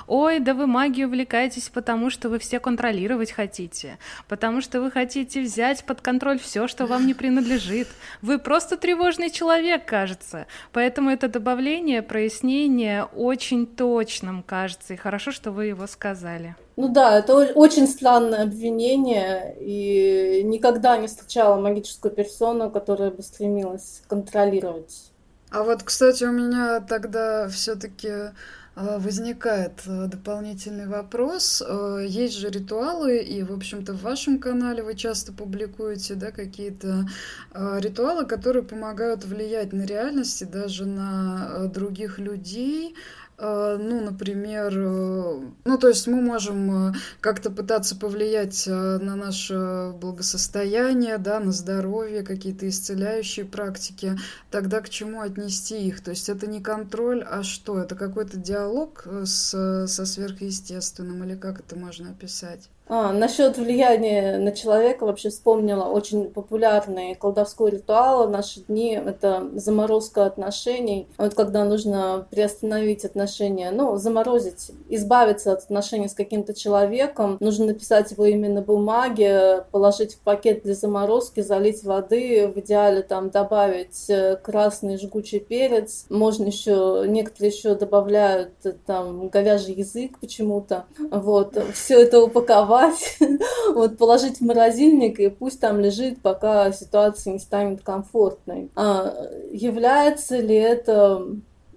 ой, 0.06 0.40
да 0.40 0.54
вы 0.54 0.66
магию 0.66 1.08
увлекаетесь, 1.08 1.68
потому 1.68 2.10
что 2.10 2.28
вы 2.28 2.38
все 2.38 2.60
контролировать 2.60 3.32
хотите, 3.32 3.98
потому 4.28 4.60
что 4.60 4.80
вы 4.80 4.90
хотите 4.90 5.42
взять 5.42 5.84
под 5.84 6.00
контроль 6.00 6.38
все, 6.38 6.68
что 6.68 6.86
вам 6.86 7.06
не 7.06 7.14
принадлежит. 7.14 7.88
Вы 8.22 8.38
просто 8.38 8.76
тревожный 8.76 9.30
человек, 9.30 9.84
кажется. 9.84 10.46
Поэтому 10.72 11.10
это 11.10 11.28
добавление, 11.28 12.02
прояснение 12.02 13.04
очень 13.04 13.66
точным 13.66 14.42
кажется, 14.42 14.94
и 14.94 14.96
хорошо, 14.96 15.32
что 15.32 15.50
вы 15.50 15.66
его 15.66 15.86
сказали. 15.86 16.56
Ну 16.76 16.88
да, 16.88 17.18
это 17.18 17.34
очень 17.34 17.86
странное 17.86 18.42
обвинение, 18.42 19.56
и 19.60 20.42
никогда 20.44 20.98
не 20.98 21.06
встречала 21.06 21.58
магическую 21.58 22.12
персону, 22.12 22.70
которая 22.70 23.10
бы 23.10 23.22
стремилась 23.22 24.02
контролировать. 24.08 25.10
А 25.50 25.62
вот, 25.62 25.82
кстати, 25.82 26.24
у 26.24 26.32
меня 26.32 26.80
тогда 26.80 27.48
все-таки 27.48 28.32
возникает 28.76 29.82
э, 29.86 30.06
дополнительный 30.06 30.86
вопрос. 30.86 31.62
Э, 31.66 32.04
есть 32.06 32.36
же 32.36 32.50
ритуалы, 32.50 33.18
и, 33.18 33.42
в 33.42 33.52
общем-то, 33.52 33.94
в 33.94 34.02
вашем 34.02 34.38
канале 34.38 34.82
вы 34.82 34.94
часто 34.94 35.32
публикуете 35.32 36.14
да, 36.14 36.30
какие-то 36.30 37.06
э, 37.54 37.80
ритуалы, 37.80 38.26
которые 38.26 38.62
помогают 38.62 39.24
влиять 39.24 39.72
на 39.72 39.86
реальность 39.86 40.42
и 40.42 40.44
даже 40.44 40.84
на 40.84 41.68
других 41.68 42.18
людей. 42.18 42.94
А, 43.38 43.76
ну, 43.76 44.00
например, 44.02 44.72
э, 44.74 45.40
ну, 45.64 45.78
то 45.78 45.88
есть 45.88 46.06
мы 46.06 46.22
можем 46.22 46.88
э, 46.88 46.92
как-то 47.20 47.50
пытаться 47.50 47.94
повлиять 47.94 48.66
э, 48.66 48.70
на 48.70 49.14
наше 49.14 49.92
благосостояние, 50.00 51.18
да, 51.18 51.38
на 51.38 51.52
здоровье, 51.52 52.22
какие-то 52.22 52.66
исцеляющие 52.66 53.44
практики, 53.44 54.16
тогда 54.50 54.80
к 54.80 54.88
чему 54.88 55.20
отнести 55.20 55.86
их? 55.86 56.02
То 56.02 56.12
есть 56.12 56.30
это 56.30 56.46
не 56.46 56.62
контроль, 56.62 57.22
а 57.22 57.42
что? 57.42 57.78
Это 57.78 57.94
какой-то 57.94 58.38
диалог 58.38 59.06
с, 59.24 59.86
со 59.86 60.06
сверхъестественным 60.06 61.22
или 61.24 61.36
как 61.36 61.60
это 61.60 61.76
можно 61.76 62.10
описать? 62.10 62.70
А, 62.88 63.12
насчет 63.12 63.58
влияния 63.58 64.38
на 64.38 64.52
человека 64.52 65.04
вообще 65.06 65.30
вспомнила 65.30 65.84
очень 65.84 66.30
популярный 66.30 67.16
колдовской 67.16 67.72
ритуал 67.72 68.28
в 68.28 68.30
наши 68.30 68.60
дни. 68.60 68.92
Это 68.92 69.48
заморозка 69.54 70.24
отношений. 70.26 71.08
Вот 71.18 71.34
когда 71.34 71.64
нужно 71.64 72.26
приостановить 72.30 73.04
отношения, 73.04 73.72
ну, 73.72 73.96
заморозить, 73.96 74.70
избавиться 74.88 75.52
от 75.52 75.64
отношений 75.64 76.08
с 76.08 76.14
каким-то 76.14 76.54
человеком, 76.54 77.38
нужно 77.40 77.66
написать 77.66 78.12
его 78.12 78.24
имя 78.24 78.50
на 78.50 78.62
бумаге, 78.62 79.64
положить 79.72 80.14
в 80.14 80.20
пакет 80.20 80.62
для 80.62 80.74
заморозки, 80.74 81.40
залить 81.40 81.82
воды, 81.82 82.46
в 82.54 82.60
идеале 82.60 83.02
там 83.02 83.30
добавить 83.30 84.08
э, 84.08 84.36
красный 84.36 84.96
жгучий 84.96 85.40
перец. 85.40 86.06
Можно 86.08 86.44
еще, 86.44 87.04
некоторые 87.08 87.50
еще 87.50 87.74
добавляют 87.74 88.52
э, 88.64 88.74
там 88.86 89.28
говяжий 89.28 89.74
язык 89.74 90.20
почему-то. 90.20 90.84
Вот, 91.10 91.58
все 91.74 92.02
это 92.02 92.22
упаковать 92.22 92.75
упаковать, 92.76 93.18
вот 93.74 93.98
положить 93.98 94.38
в 94.38 94.40
морозильник 94.42 95.18
и 95.20 95.28
пусть 95.28 95.60
там 95.60 95.80
лежит, 95.80 96.20
пока 96.22 96.72
ситуация 96.72 97.34
не 97.34 97.38
станет 97.38 97.82
комфортной. 97.82 98.70
А 98.76 99.14
является 99.52 100.38
ли 100.38 100.54
это 100.54 101.26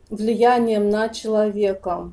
влиянием 0.10 0.90
на 0.90 1.10
человека? 1.10 2.12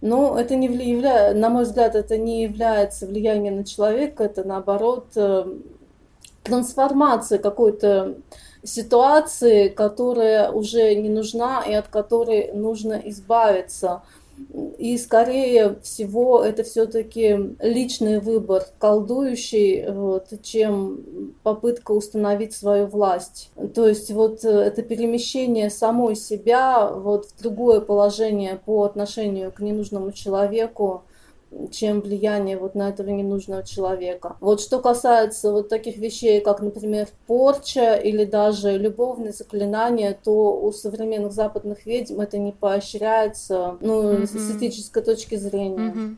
Ну, 0.00 0.34
это 0.36 0.56
не 0.56 0.66
является, 0.66 1.38
на 1.38 1.50
мой 1.50 1.64
взгляд, 1.64 1.94
это 1.94 2.16
не 2.16 2.42
является 2.42 3.06
влиянием 3.06 3.56
на 3.56 3.64
человека, 3.64 4.24
это 4.24 4.44
наоборот 4.44 5.08
э, 5.14 5.44
трансформация 6.42 7.38
какой-то 7.38 8.14
ситуации, 8.64 9.68
которая 9.68 10.50
уже 10.52 10.94
не 10.94 11.10
нужна 11.10 11.62
и 11.66 11.74
от 11.74 11.88
которой 11.88 12.50
нужно 12.54 12.94
избавиться. 13.04 14.02
И 14.78 14.96
скорее 14.98 15.76
всего 15.82 16.42
это 16.42 16.62
все-таки 16.64 17.38
личный 17.60 18.18
выбор 18.20 18.64
колдующий, 18.78 19.90
вот, 19.90 20.28
чем 20.42 21.34
попытка 21.42 21.92
установить 21.92 22.54
свою 22.54 22.86
власть. 22.86 23.50
То 23.74 23.86
есть 23.86 24.10
вот 24.10 24.44
э, 24.44 24.48
это 24.48 24.82
перемещение 24.82 25.70
самой 25.70 26.16
себя 26.16 26.88
вот 26.88 27.26
в 27.26 27.42
другое 27.42 27.80
положение 27.80 28.60
по 28.64 28.84
отношению 28.84 29.52
к 29.52 29.60
ненужному 29.60 30.12
человеку, 30.12 31.04
чем 31.72 32.00
влияние 32.00 32.58
вот 32.58 32.74
на 32.74 32.88
этого 32.88 33.10
ненужного 33.10 33.62
человека. 33.62 34.36
Вот 34.40 34.60
что 34.60 34.80
касается 34.80 35.50
вот 35.50 35.68
таких 35.68 35.96
вещей, 35.96 36.40
как, 36.40 36.60
например, 36.60 37.08
порча 37.26 37.94
или 37.94 38.24
даже 38.24 38.76
любовные 38.78 39.32
заклинания, 39.32 40.16
то 40.22 40.60
у 40.60 40.72
современных 40.72 41.32
западных 41.32 41.86
ведьм 41.86 42.20
это 42.20 42.38
не 42.38 42.52
поощряется, 42.52 43.76
ну, 43.80 44.12
mm-hmm. 44.12 44.26
с 44.26 44.56
этической 44.56 45.02
точки 45.02 45.34
зрения. 45.36 45.92
Mm-hmm. 45.92 46.16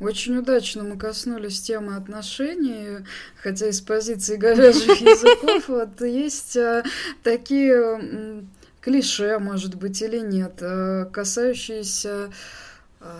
Очень 0.00 0.38
удачно 0.38 0.84
мы 0.84 0.96
коснулись 0.96 1.60
темы 1.60 1.96
отношений, 1.96 3.04
хотя 3.42 3.68
из 3.68 3.80
позиции 3.80 4.36
говяжьих 4.36 5.00
языков 5.00 5.68
вот 5.68 6.00
есть 6.00 6.56
э, 6.56 6.84
такие 7.22 8.44
клише, 8.80 9.38
может 9.38 9.74
быть, 9.74 10.00
или 10.00 10.18
нет, 10.18 10.62
э, 10.62 11.06
касающиеся 11.12 12.30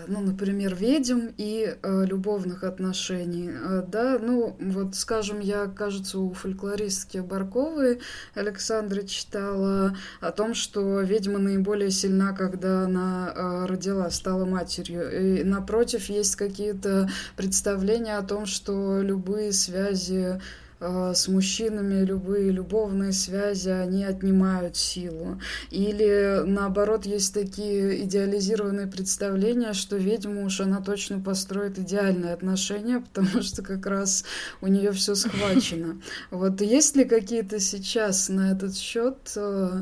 ну, 0.07 0.21
например, 0.21 0.75
ведьм 0.75 1.27
и 1.37 1.75
э, 1.81 2.05
любовных 2.05 2.63
отношений, 2.63 3.49
э, 3.49 3.83
да, 3.87 4.19
ну, 4.19 4.57
вот, 4.59 4.95
скажем, 4.95 5.39
я, 5.39 5.67
кажется, 5.67 6.19
у 6.19 6.33
фольклористки 6.33 7.19
Барковой 7.19 7.99
Александры 8.33 9.05
читала 9.05 9.95
о 10.19 10.31
том, 10.31 10.53
что 10.53 10.99
ведьма 11.01 11.39
наиболее 11.39 11.91
сильна, 11.91 12.33
когда 12.33 12.83
она 12.83 13.31
э, 13.33 13.65
родила, 13.67 14.09
стала 14.09 14.45
матерью, 14.45 15.39
и 15.39 15.43
напротив 15.43 16.09
есть 16.09 16.35
какие-то 16.35 17.09
представления 17.37 18.17
о 18.17 18.23
том, 18.23 18.45
что 18.45 19.01
любые 19.01 19.53
связи 19.53 20.19
Э, 20.29 20.39
с 20.79 21.27
мужчинами 21.27 22.05
любые 22.05 22.51
любовные 22.51 23.11
связи, 23.11 23.69
они 23.69 24.05
отнимают 24.05 24.77
силу. 24.77 25.39
Или 25.71 26.43
наоборот, 26.45 27.05
есть 27.05 27.33
такие 27.33 28.03
идеализированные 28.03 28.87
представления, 28.87 29.73
что 29.73 29.97
ведьма 29.97 30.45
уж 30.45 30.61
она 30.61 30.79
точно 30.79 31.19
построит 31.19 31.77
идеальные 31.77 32.33
отношения, 32.33 33.03
потому 33.13 33.41
что 33.41 33.61
как 33.61 33.85
раз 33.85 34.23
у 34.61 34.67
нее 34.67 34.91
все 34.91 35.15
схвачено. 35.15 36.01
Вот 36.31 36.61
есть 36.61 36.95
ли 36.95 37.05
какие-то 37.05 37.59
сейчас 37.59 38.29
на 38.29 38.51
этот 38.51 38.75
счет 38.75 39.17
э, 39.35 39.81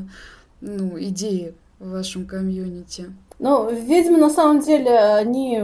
ну, 0.60 1.00
идеи 1.00 1.54
в 1.78 1.90
вашем 1.90 2.26
комьюнити? 2.26 3.12
Ну, 3.38 3.70
ведьмы 3.70 4.18
на 4.18 4.30
самом 4.30 4.60
деле, 4.60 4.98
они 4.98 5.62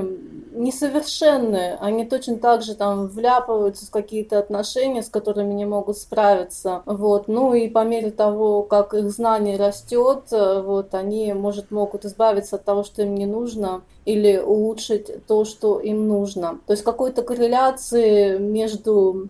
несовершенны, 0.54 1.76
они 1.80 2.04
точно 2.04 2.38
так 2.38 2.62
же 2.62 2.74
там 2.74 3.08
вляпываются 3.08 3.86
в 3.86 3.90
какие-то 3.90 4.38
отношения, 4.38 5.02
с 5.02 5.08
которыми 5.08 5.52
не 5.52 5.66
могут 5.66 5.98
справиться, 5.98 6.82
вот, 6.86 7.28
ну 7.28 7.54
и 7.54 7.68
по 7.68 7.84
мере 7.84 8.10
того, 8.10 8.62
как 8.62 8.94
их 8.94 9.10
знание 9.10 9.56
растет, 9.56 10.24
э, 10.32 10.62
вот, 10.62 10.94
они, 10.94 11.32
может, 11.32 11.70
могут 11.70 12.04
избавиться 12.04 12.56
от 12.56 12.64
того, 12.64 12.84
что 12.84 13.02
им 13.02 13.14
не 13.14 13.26
нужно, 13.26 13.82
или 14.04 14.38
улучшить 14.38 15.26
то, 15.26 15.44
что 15.44 15.80
им 15.80 16.08
нужно. 16.08 16.58
То 16.66 16.72
есть 16.72 16.84
какой-то 16.84 17.22
корреляции 17.22 18.38
между 18.38 19.28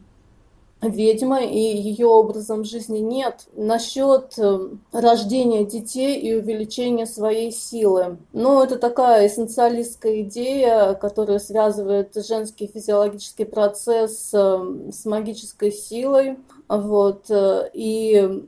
ведьмой 0.88 1.50
и 1.50 1.76
ее 1.76 2.06
образом 2.06 2.64
жизни 2.64 2.98
нет. 2.98 3.46
Насчет 3.54 4.34
э, 4.38 4.68
рождения 4.92 5.64
детей 5.64 6.18
и 6.18 6.34
увеличения 6.34 7.06
своей 7.06 7.52
силы. 7.52 8.18
Ну, 8.32 8.62
это 8.62 8.78
такая 8.78 9.26
эссенциалистская 9.26 10.22
идея, 10.22 10.94
которая 10.94 11.38
связывает 11.38 12.14
женский 12.14 12.70
физиологический 12.72 13.46
процесс 13.46 14.30
э, 14.32 14.90
с 14.92 15.04
магической 15.04 15.72
силой. 15.72 16.38
Вот. 16.68 17.30
Э, 17.30 17.68
и 17.72 18.44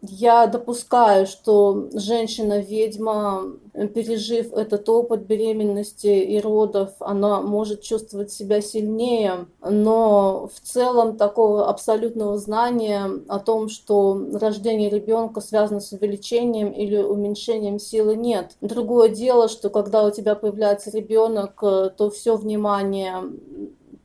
я 0.00 0.46
допускаю, 0.46 1.26
что 1.26 1.88
женщина-ведьма, 1.92 3.52
пережив 3.94 4.52
этот 4.52 4.88
опыт 4.88 5.22
беременности 5.22 6.06
и 6.06 6.40
родов, 6.40 6.90
она 7.00 7.40
может 7.40 7.82
чувствовать 7.82 8.32
себя 8.32 8.60
сильнее, 8.60 9.46
но 9.60 10.48
в 10.54 10.60
целом 10.60 11.16
такого 11.16 11.68
абсолютного 11.68 12.38
знания 12.38 13.10
о 13.28 13.38
том, 13.40 13.68
что 13.68 14.20
рождение 14.34 14.88
ребенка 14.88 15.40
связано 15.40 15.80
с 15.80 15.92
увеличением 15.92 16.70
или 16.70 16.96
уменьшением 16.96 17.78
силы 17.78 18.16
нет. 18.16 18.56
Другое 18.60 19.08
дело, 19.08 19.48
что 19.48 19.68
когда 19.70 20.04
у 20.04 20.10
тебя 20.10 20.34
появляется 20.34 20.90
ребенок, 20.90 21.56
то 21.56 22.10
все 22.14 22.36
внимание 22.36 23.16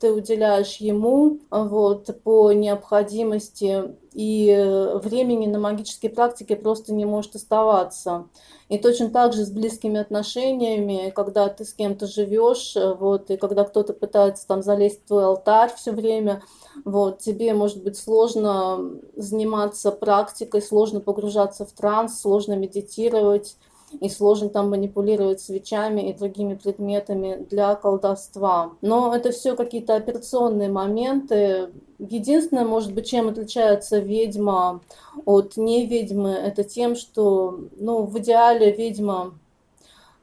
ты 0.03 0.11
уделяешь 0.11 0.75
ему 0.81 1.39
вот, 1.49 2.09
по 2.23 2.51
необходимости, 2.51 3.95
и 4.11 4.49
э, 4.49 4.97
времени 4.97 5.47
на 5.47 5.59
магические 5.59 6.11
практики 6.11 6.55
просто 6.55 6.93
не 6.93 7.05
может 7.05 7.37
оставаться. 7.37 8.27
И 8.67 8.77
точно 8.77 9.11
так 9.11 9.31
же 9.31 9.45
с 9.45 9.49
близкими 9.49 10.01
отношениями, 10.01 11.09
когда 11.15 11.47
ты 11.47 11.63
с 11.63 11.73
кем-то 11.73 12.05
живешь, 12.05 12.75
э, 12.75 12.93
вот, 12.95 13.31
и 13.31 13.37
когда 13.37 13.63
кто-то 13.63 13.93
пытается 13.93 14.45
там 14.45 14.61
залезть 14.61 15.05
в 15.05 15.07
твой 15.07 15.23
алтарь 15.23 15.73
все 15.73 15.93
время, 15.93 16.43
вот, 16.83 17.19
тебе 17.19 17.53
может 17.53 17.81
быть 17.81 17.97
сложно 17.97 18.99
заниматься 19.15 19.89
практикой, 19.93 20.61
сложно 20.61 20.99
погружаться 20.99 21.65
в 21.65 21.71
транс, 21.71 22.19
сложно 22.19 22.57
медитировать, 22.57 23.55
и 23.99 24.09
сложно 24.09 24.49
там 24.49 24.69
манипулировать 24.69 25.41
свечами 25.41 26.09
и 26.09 26.13
другими 26.13 26.55
предметами 26.55 27.45
для 27.49 27.75
колдовства. 27.75 28.73
Но 28.81 29.15
это 29.15 29.31
все 29.31 29.55
какие-то 29.55 29.95
операционные 29.95 30.69
моменты. 30.69 31.69
Единственное, 31.99 32.65
может 32.65 32.93
быть, 32.93 33.09
чем 33.09 33.29
отличается 33.29 33.99
ведьма 33.99 34.81
от 35.25 35.57
не 35.57 35.85
ведьмы, 35.85 36.31
это 36.31 36.63
тем, 36.63 36.95
что 36.95 37.59
ну, 37.77 38.03
в 38.03 38.17
идеале 38.19 38.71
ведьма 38.71 39.33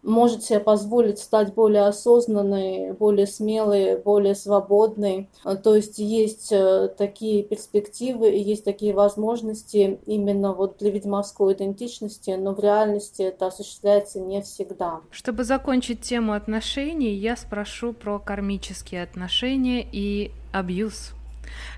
может 0.03 0.45
себе 0.45 0.61
позволить 0.61 1.19
стать 1.19 1.55
более 1.55 1.87
осознанной, 1.87 2.93
более 2.93 3.27
смелой, 3.27 3.99
более 3.99 4.35
свободной. 4.35 5.29
А, 5.45 5.57
то 5.57 5.75
есть 5.75 5.99
есть 5.99 6.53
э, 6.53 6.89
такие 6.97 7.43
перспективы 7.43 8.31
и 8.31 8.43
есть 8.43 8.65
такие 8.65 8.95
возможности 8.95 10.01
именно 10.07 10.53
вот 10.53 10.79
для 10.79 10.91
ведьмовской 10.91 11.55
идентичности, 11.55 12.31
но 12.31 12.55
в 12.55 12.61
реальности 12.61 13.23
это 13.23 13.49
осуществляется 13.49 14.21
не 14.21 14.43
всегда. 14.43 15.01
Чтобы 15.11 15.45
закончить 15.45 16.01
тему 16.01 16.33
отношений, 16.33 17.15
я 17.15 17.37
спрошу 17.37 17.93
про 17.93 18.19
кармические 18.19 19.03
отношения 19.03 19.87
и 19.91 20.33
абьюз 20.53 21.13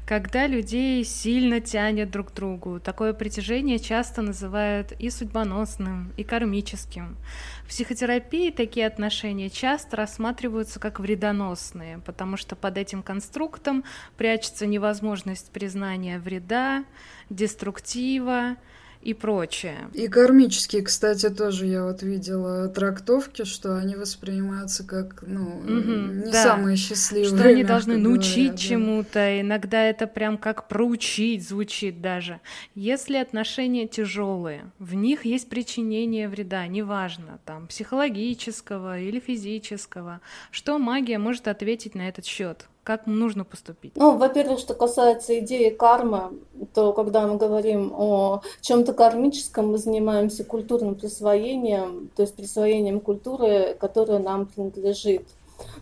когда 0.07 0.47
людей 0.47 1.05
сильно 1.05 1.61
тянет 1.61 2.11
друг 2.11 2.31
к 2.31 2.35
другу. 2.35 2.81
Такое 2.81 3.13
притяжение 3.13 3.79
часто 3.79 4.23
называют 4.23 4.93
и 4.99 5.11
судьбоносным, 5.11 6.13
и 6.17 6.25
кармическим. 6.25 7.17
В 7.65 7.69
психотерапии 7.69 8.51
такие 8.51 8.87
отношения 8.87 9.51
часто 9.51 9.97
рассматриваются 9.97 10.81
как 10.81 11.01
вредоносные, 11.01 11.99
потому 11.99 12.37
что 12.37 12.57
под 12.57 12.79
этим 12.79 13.03
конструктом 13.03 13.85
прячется 14.17 14.67
невозможность 14.67 15.51
признания 15.51 16.19
вреда, 16.19 16.85
деструктива, 17.31 18.57
и 19.03 19.15
прочее. 19.15 19.91
И 19.95 20.09
кармические, 20.09 20.83
кстати, 20.83 21.29
тоже 21.29 21.67
я 21.67 21.85
вот 21.85 22.03
видела 22.03 22.69
трактовки, 22.69 23.45
что 23.45 23.77
они 23.77 23.97
воспринимаются 23.97 24.87
как, 24.87 25.23
ну, 25.27 25.59
угу, 25.59 25.69
не 25.69 26.31
да. 26.31 26.43
самые 26.43 26.77
счастливые. 26.77 27.37
Что 27.37 27.49
они 27.49 27.65
должны 27.65 27.97
научить 27.97 28.53
говоря, 28.53 28.57
чему-то, 28.57 29.13
да. 29.15 29.41
иногда 29.41 29.83
это 29.83 30.07
прям 30.07 30.39
как 30.39 30.69
проучить 30.69 31.47
звучит 31.47 32.01
даже. 32.01 32.41
Если 32.75 33.17
отношения 33.17 33.89
тяжелые, 33.89 34.71
в 34.79 34.95
них 34.95 35.25
есть 35.25 35.49
причинение 35.49 36.29
вреда, 36.29 36.67
неважно, 36.67 37.41
там, 37.45 37.67
психологического 37.67 39.01
или 39.01 39.19
физического, 39.19 40.21
что 40.51 40.79
магия 40.79 41.19
может 41.19 41.49
ответить 41.49 41.95
на 41.95 42.09
этот 42.09 42.25
счет? 42.25 42.69
Как 42.83 43.07
нужно 43.07 43.45
поступить? 43.45 43.93
Ну, 43.95 44.17
во-первых, 44.17 44.59
что 44.59 44.75
касается 44.75 45.39
идеи 45.39 45.71
кармы, 45.71 46.41
то 46.75 46.93
когда 46.93 47.27
мы 47.29 47.37
говорим 47.37 47.93
о 47.95 48.43
чем-то 48.61 48.93
кармическом, 48.93 49.71
мы 49.71 49.79
занимаемся 49.79 50.43
культурным 50.43 50.97
присвоением, 50.97 52.11
то 52.17 52.23
есть 52.23 52.35
присвоением 52.35 53.01
культуры, 53.01 53.77
которая 53.79 54.19
нам 54.19 54.47
принадлежит. 54.47 55.29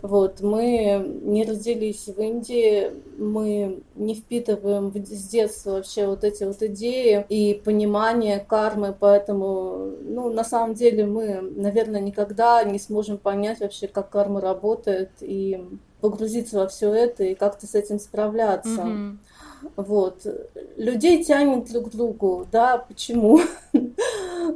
Вот, 0.03 0.41
мы 0.41 1.21
не 1.23 1.45
родились 1.45 2.07
в 2.07 2.21
Индии, 2.21 2.91
мы 3.19 3.83
не 3.95 4.15
впитываем 4.15 4.93
с 4.95 5.29
детства 5.29 5.73
вообще 5.73 6.07
вот 6.07 6.25
эти 6.25 6.45
вот 6.45 6.63
идеи 6.63 7.25
и 7.29 7.61
понимание 7.65 8.41
кармы, 8.41 8.97
поэтому, 8.99 9.93
ну, 10.03 10.31
на 10.31 10.45
самом 10.45 10.75
деле 10.75 11.07
мы, 11.07 11.41
наверное, 11.41 12.01
никогда 12.01 12.65
не 12.65 12.79
сможем 12.79 13.19
понять 13.19 13.61
вообще, 13.61 13.89
как 13.89 14.11
карма 14.11 14.41
работает 14.41 15.11
и 15.21 15.63
погрузиться 16.01 16.59
во 16.59 16.67
все 16.69 16.93
это 16.93 17.25
и 17.25 17.35
как-то 17.35 17.67
с 17.67 17.75
этим 17.75 17.99
справляться. 17.99 18.71
Mm-hmm. 18.71 19.17
Вот. 19.77 20.27
Людей 20.77 21.25
тянет 21.25 21.71
друг 21.71 21.89
к 21.91 21.95
другу, 21.95 22.47
да, 22.51 22.79
почему? 22.79 23.41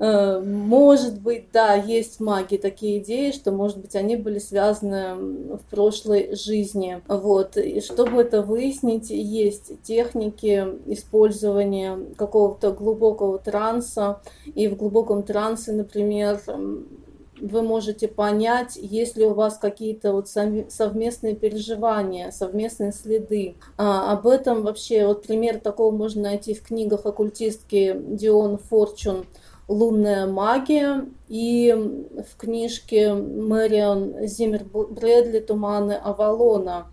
Э, 0.00 0.40
может 0.40 1.20
быть, 1.20 1.46
да, 1.52 1.74
есть 1.74 2.16
в 2.16 2.20
магии 2.20 2.56
такие 2.56 2.98
идеи, 2.98 3.30
что, 3.30 3.52
может 3.52 3.78
быть, 3.78 3.94
они 3.94 4.16
были 4.16 4.38
связаны 4.38 5.14
в 5.14 5.60
прошлой 5.70 6.34
жизни. 6.34 7.00
Вот. 7.06 7.56
И 7.56 7.80
чтобы 7.80 8.22
это 8.22 8.42
выяснить, 8.42 9.10
есть 9.10 9.82
техники 9.82 10.66
использования 10.86 11.98
какого-то 12.16 12.72
глубокого 12.72 13.38
транса. 13.38 14.20
И 14.54 14.68
в 14.68 14.76
глубоком 14.76 15.22
трансе, 15.22 15.72
например, 15.72 16.40
вы 17.40 17.62
можете 17.62 18.08
понять, 18.08 18.76
есть 18.76 19.16
ли 19.16 19.24
у 19.24 19.34
вас 19.34 19.58
какие-то 19.58 20.12
вот 20.12 20.28
совместные 20.28 21.34
переживания, 21.34 22.30
совместные 22.30 22.92
следы. 22.92 23.56
А, 23.76 24.12
об 24.12 24.26
этом 24.26 24.62
вообще, 24.62 25.06
вот 25.06 25.26
пример 25.26 25.58
такого 25.58 25.94
можно 25.94 26.22
найти 26.22 26.54
в 26.54 26.62
книгах 26.62 27.06
оккультистки 27.06 27.96
Дион 27.96 28.58
Форчун 28.58 29.26
«Лунная 29.66 30.26
магия» 30.26 31.06
и 31.28 31.74
в 31.74 32.36
книжке 32.36 33.14
Мэрион 33.14 34.26
Зиммер 34.26 34.64
Брэдли 34.64 35.40
«Туманы 35.40 35.92
Авалона», 35.92 36.86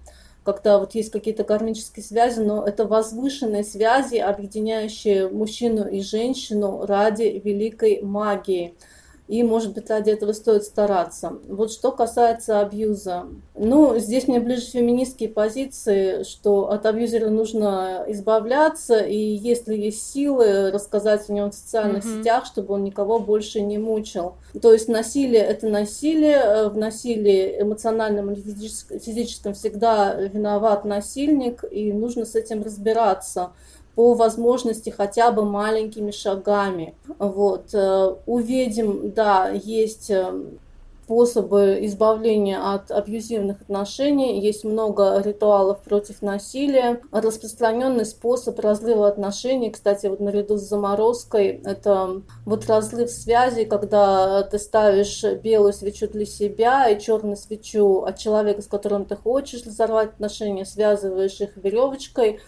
когда 0.43 0.79
вот 0.79 0.95
есть 0.95 1.11
какие-то 1.11 1.43
кармические 1.43 2.03
связи, 2.03 2.39
но 2.39 2.65
это 2.65 2.85
возвышенные 2.85 3.63
связи, 3.63 4.15
объединяющие 4.15 5.29
мужчину 5.29 5.87
и 5.87 6.01
женщину 6.01 6.85
ради 6.85 7.41
великой 7.43 8.01
магии– 8.01 8.73
и, 9.31 9.43
может 9.43 9.73
быть, 9.73 9.89
ради 9.89 10.09
этого 10.09 10.33
стоит 10.33 10.65
стараться. 10.65 11.37
Вот 11.47 11.71
что 11.71 11.93
касается 11.93 12.59
абьюза. 12.59 13.27
Ну, 13.55 13.97
здесь 13.97 14.27
мне 14.27 14.41
ближе 14.41 14.63
феминистские 14.63 15.29
позиции, 15.29 16.23
что 16.23 16.69
от 16.69 16.85
абьюзера 16.85 17.29
нужно 17.29 18.03
избавляться, 18.09 18.99
и 18.99 19.15
если 19.15 19.77
есть 19.77 20.11
силы, 20.11 20.69
рассказать 20.69 21.29
о 21.29 21.31
нем 21.31 21.51
в 21.51 21.55
социальных 21.55 22.03
mm-hmm. 22.03 22.19
сетях, 22.19 22.45
чтобы 22.45 22.73
он 22.73 22.83
никого 22.83 23.19
больше 23.19 23.61
не 23.61 23.77
мучил. 23.77 24.33
То 24.61 24.73
есть 24.73 24.89
насилие– 24.89 25.41
это 25.47 25.69
насилие, 25.69 26.67
в 26.67 26.75
насилии 26.75 27.61
эмоциональном 27.61 28.33
или 28.33 28.41
физическом 28.41 29.53
всегда 29.53 30.13
виноват 30.13 30.83
насильник, 30.83 31.63
и 31.71 31.93
нужно 31.93 32.25
с 32.25 32.35
этим 32.35 32.63
разбираться 32.63 33.53
по 33.95 34.13
возможности 34.13 34.89
хотя 34.89 35.31
бы 35.31 35.45
маленькими 35.45 36.11
шагами. 36.11 36.95
Вот. 37.19 37.73
Э, 37.73 38.15
увидим, 38.25 39.11
да, 39.11 39.49
есть 39.49 40.09
э, 40.09 40.31
способы 41.11 41.79
избавления 41.81 42.73
от 42.73 42.89
абьюзивных 42.89 43.59
отношений, 43.61 44.39
есть 44.39 44.63
много 44.63 45.21
ритуалов 45.21 45.81
против 45.81 46.21
насилия. 46.21 47.01
Распространенный 47.11 48.05
способ 48.05 48.57
разрыва 48.59 49.09
отношений, 49.09 49.71
кстати, 49.71 50.07
вот 50.07 50.21
наряду 50.21 50.57
с 50.57 50.61
заморозкой, 50.61 51.61
это 51.65 52.21
вот 52.45 52.65
разрыв 52.67 53.09
связи, 53.09 53.65
когда 53.65 54.43
ты 54.43 54.57
ставишь 54.57 55.21
белую 55.43 55.73
свечу 55.73 56.07
для 56.07 56.25
себя 56.25 56.87
и 56.87 57.01
черную 57.01 57.35
свечу 57.35 58.03
от 58.03 58.17
человека, 58.17 58.61
с 58.61 58.67
которым 58.67 59.03
ты 59.03 59.17
хочешь 59.17 59.65
разорвать 59.65 60.11
отношения, 60.11 60.63
связываешь 60.63 61.41
их 61.41 61.57
веревочкой, 61.57 62.39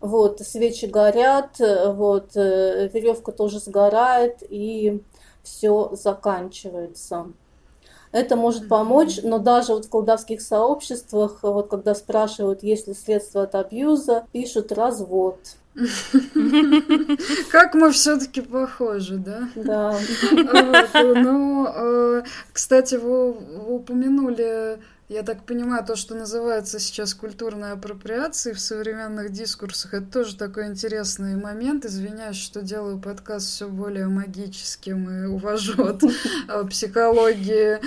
вот, 0.00 0.40
свечи 0.40 0.86
горят, 0.86 1.58
вот, 1.58 2.36
э, 2.36 2.88
веревка 2.92 3.32
тоже 3.32 3.60
сгорает, 3.60 4.42
и 4.48 5.02
все 5.42 5.90
заканчивается. 5.94 7.26
Это 8.12 8.34
может 8.34 8.68
помочь, 8.68 9.20
но 9.22 9.38
даже 9.38 9.72
вот 9.72 9.84
в 9.84 9.88
колдовских 9.88 10.40
сообществах, 10.40 11.38
вот 11.42 11.68
когда 11.68 11.94
спрашивают, 11.94 12.64
есть 12.64 12.88
ли 12.88 12.94
средства 12.94 13.42
от 13.42 13.54
абьюза, 13.54 14.26
пишут 14.32 14.72
развод. 14.72 15.38
Как 17.52 17.74
мы 17.74 17.92
все-таки 17.92 18.40
похожи, 18.40 19.16
да? 19.16 19.48
Да. 19.54 19.96
Ну, 20.32 21.66
э, 21.68 22.22
кстати, 22.52 22.96
вы 22.96 23.30
упомянули 23.68 24.80
я 25.10 25.24
так 25.24 25.44
понимаю, 25.44 25.84
то, 25.84 25.96
что 25.96 26.14
называется 26.14 26.78
сейчас 26.78 27.14
культурной 27.14 27.72
апроприацией 27.72 28.54
в 28.54 28.60
современных 28.60 29.32
дискурсах, 29.32 29.92
это 29.92 30.06
тоже 30.06 30.36
такой 30.36 30.68
интересный 30.68 31.34
момент. 31.34 31.84
Извиняюсь, 31.84 32.36
что 32.36 32.62
делаю 32.62 33.00
подкаст 33.00 33.48
все 33.48 33.68
более 33.68 34.06
магическим 34.06 35.10
и 35.10 35.26
увожу 35.26 35.82
от 35.82 36.04
э, 36.48 36.64
психологии. 36.70 37.80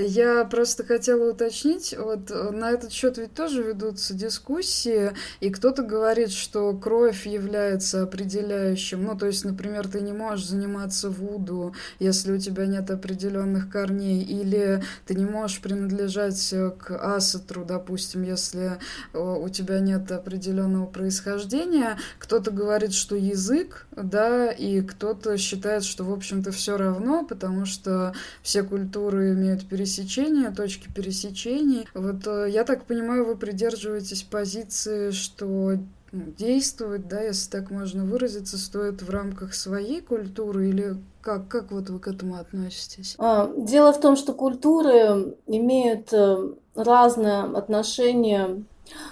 Я 0.00 0.46
просто 0.46 0.82
хотела 0.82 1.32
уточнить, 1.32 1.94
вот 1.98 2.30
на 2.30 2.70
этот 2.70 2.90
счет 2.90 3.18
ведь 3.18 3.34
тоже 3.34 3.62
ведутся 3.62 4.14
дискуссии, 4.14 5.12
и 5.40 5.50
кто-то 5.50 5.82
говорит, 5.82 6.32
что 6.32 6.72
кровь 6.72 7.26
является 7.26 8.04
определяющим. 8.04 9.04
Ну, 9.04 9.18
то 9.18 9.26
есть, 9.26 9.44
например, 9.44 9.88
ты 9.88 10.00
не 10.00 10.14
можешь 10.14 10.46
заниматься 10.46 11.10
вуду, 11.10 11.74
если 11.98 12.32
у 12.32 12.38
тебя 12.38 12.64
нет 12.64 12.90
определенных 12.90 13.68
корней, 13.68 14.22
или 14.22 14.82
ты 15.04 15.14
не 15.14 15.26
можешь 15.26 15.60
принадлежать 15.60 16.61
к 16.70 16.96
асатру, 16.96 17.64
допустим, 17.64 18.22
если 18.22 18.78
э, 19.12 19.18
у 19.18 19.48
тебя 19.48 19.80
нет 19.80 20.10
определенного 20.10 20.86
происхождения, 20.86 21.98
кто-то 22.18 22.50
говорит, 22.50 22.92
что 22.92 23.16
язык, 23.16 23.86
да, 23.92 24.50
и 24.50 24.80
кто-то 24.82 25.36
считает, 25.36 25.84
что, 25.84 26.04
в 26.04 26.12
общем-то, 26.12 26.52
все 26.52 26.76
равно, 26.76 27.24
потому 27.24 27.64
что 27.64 28.14
все 28.42 28.62
культуры 28.62 29.32
имеют 29.32 29.68
пересечения, 29.68 30.50
точки 30.50 30.88
пересечений. 30.92 31.88
Вот 31.94 32.26
э, 32.26 32.48
я 32.50 32.64
так 32.64 32.84
понимаю, 32.84 33.24
вы 33.26 33.36
придерживаетесь 33.36 34.22
позиции, 34.22 35.10
что 35.10 35.78
действовать, 36.12 37.08
да, 37.08 37.22
если 37.22 37.50
так 37.50 37.70
можно 37.70 38.04
выразиться, 38.04 38.58
стоит 38.58 39.02
в 39.02 39.10
рамках 39.10 39.54
своей 39.54 40.00
культуры 40.00 40.68
или 40.68 40.96
как, 41.22 41.48
как 41.48 41.72
вот 41.72 41.88
вы 41.88 41.98
к 41.98 42.08
этому 42.08 42.36
относитесь? 42.36 43.14
А, 43.18 43.50
дело 43.56 43.92
в 43.92 44.00
том, 44.00 44.16
что 44.16 44.34
культуры 44.34 45.34
имеют 45.46 46.12
э, 46.12 46.50
разное 46.74 47.44
отношение 47.56 48.64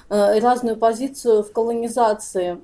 э, 0.09 0.39
разную 0.41 0.77
позицию 0.77 1.43
в 1.43 1.53
колонизации. 1.53 2.61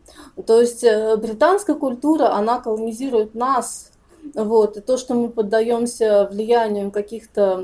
То 0.46 0.60
есть 0.60 0.84
э, 0.84 1.16
британская 1.16 1.76
культура, 1.76 2.34
она 2.34 2.60
колонизирует 2.60 3.34
нас, 3.34 3.90
вот. 4.34 4.76
И 4.76 4.80
то, 4.80 4.96
что 4.96 5.14
мы 5.14 5.28
поддаемся 5.28 6.28
влиянию 6.30 6.90
каких-то 6.90 7.62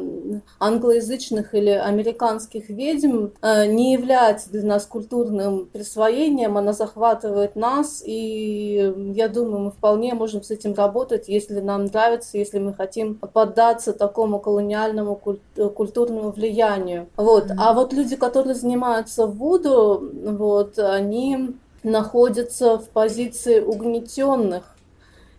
англоязычных 0.59 1.55
или 1.55 1.71
американских 1.71 2.69
ведьм, 2.69 3.29
э, 3.41 3.67
не 3.67 3.93
является 3.93 4.51
для 4.51 4.63
нас 4.63 4.87
культурным 4.87 5.67
присвоением, 5.67 6.57
она 6.57 6.73
захватывает 6.73 7.57
нас, 7.57 8.03
и 8.05 9.13
я 9.15 9.29
думаю, 9.29 9.59
мы 9.61 9.71
вполне 9.71 10.15
можем 10.15 10.43
с 10.43 10.51
этим 10.51 10.75
работать, 10.75 11.29
если 11.29 11.61
нам 11.61 11.87
нравится, 11.87 12.39
если 12.39 12.59
мы 12.59 12.75
хотим 12.75 13.15
поддаться 13.15 13.93
такому 13.93 14.39
колониальному 14.39 15.17
культурному 15.17 16.31
влиянию. 16.31 17.09
Вот. 17.17 17.47
А 17.57 17.73
вот 17.73 17.93
люди, 17.93 18.17
которые 18.17 18.55
занимаются 18.55 19.27
вуду, 19.27 20.11
вот, 20.25 20.79
они 20.79 21.57
находятся 21.83 22.79
в 22.79 22.89
позиции 22.89 23.61
угнетенных 23.61 24.72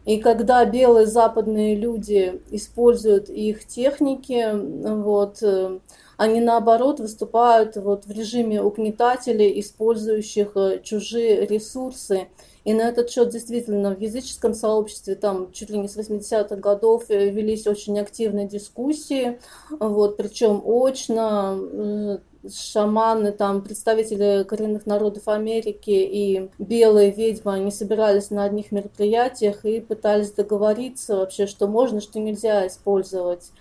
и 0.05 0.17
когда 0.17 0.65
белые 0.65 1.07
западные 1.07 1.75
люди 1.75 2.41
используют 2.51 3.29
их 3.29 3.65
техники, 3.65 4.49
вот, 4.53 5.41
э, 5.41 5.79
они 6.17 6.41
наоборот 6.41 6.99
выступают 6.99 7.77
вот 7.77 8.05
в 8.05 8.11
режиме 8.11 8.61
угнетателей, 8.61 9.59
использующих 9.61 10.51
э, 10.55 10.81
чужие 10.83 11.45
ресурсы. 11.45 12.27
И 12.65 12.73
на 12.73 12.81
этот 12.89 13.09
счет 13.09 13.29
действительно 13.29 13.95
в 13.95 13.99
языческом 13.99 14.53
сообществе 14.53 15.15
там 15.15 15.51
чуть 15.53 15.69
ли 15.69 15.77
не 15.77 15.87
с 15.87 15.97
80-х 15.97 16.55
годов 16.57 17.05
э, 17.07 17.29
велись 17.29 17.65
очень 17.65 17.97
активные 17.97 18.47
дискуссии, 18.47 19.39
вот, 19.69 20.17
причем 20.17 20.61
очно, 20.65 22.19
шаманы, 22.51 23.31
там, 23.31 23.61
представители 23.61 24.43
коренных 24.43 24.85
народов 24.85 25.27
Америки 25.27 25.91
и 25.91 26.49
белые 26.57 27.11
ведьмы, 27.11 27.53
они 27.53 27.71
собирались 27.71 28.29
на 28.31 28.43
одних 28.43 28.71
мероприятиях 28.71 29.65
и 29.65 29.79
пытались 29.79 30.31
договориться 30.31 31.17
вообще, 31.17 31.47
что 31.47 31.67
можно, 31.67 32.01
что 32.01 32.19
нельзя 32.19 32.67
использовать 32.67 33.51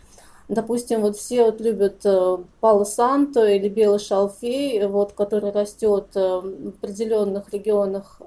Допустим, 0.52 1.00
вот 1.00 1.16
все 1.16 1.44
вот 1.44 1.62
любят 1.62 2.04
э, 2.04 2.36
пало 2.60 2.84
санто 2.84 3.46
или 3.46 3.70
белый 3.70 3.98
шалфей, 3.98 4.86
вот, 4.86 5.14
который 5.14 5.50
растет 5.50 6.08
э, 6.14 6.20
в 6.20 6.68
определенных 6.68 7.50
регионах 7.54 8.20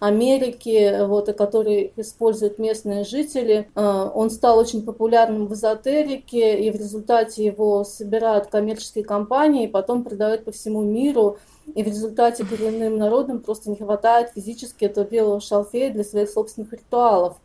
Америки, 0.00 1.04
вот, 1.04 1.28
и 1.28 1.34
который 1.34 1.92
используют 1.96 2.58
местные 2.58 3.04
жители. 3.04 3.68
Э, 3.74 4.10
он 4.14 4.30
стал 4.30 4.58
очень 4.58 4.82
популярным 4.82 5.46
в 5.46 5.52
эзотерике, 5.52 6.58
и 6.58 6.70
в 6.70 6.76
результате 6.76 7.44
его 7.44 7.84
собирают 7.84 8.46
коммерческие 8.46 9.04
компании, 9.04 9.64
и 9.64 9.70
потом 9.70 10.04
продают 10.04 10.46
по 10.46 10.52
всему 10.52 10.80
миру. 10.80 11.36
И 11.74 11.82
в 11.82 11.86
результате 11.86 12.46
коренным 12.46 12.96
народам 12.96 13.40
просто 13.40 13.68
не 13.68 13.76
хватает 13.76 14.30
физически 14.34 14.86
этого 14.86 15.04
белого 15.04 15.42
шалфея 15.42 15.92
для 15.92 16.02
своих 16.02 16.30
собственных 16.30 16.72
ритуалов. 16.72 17.36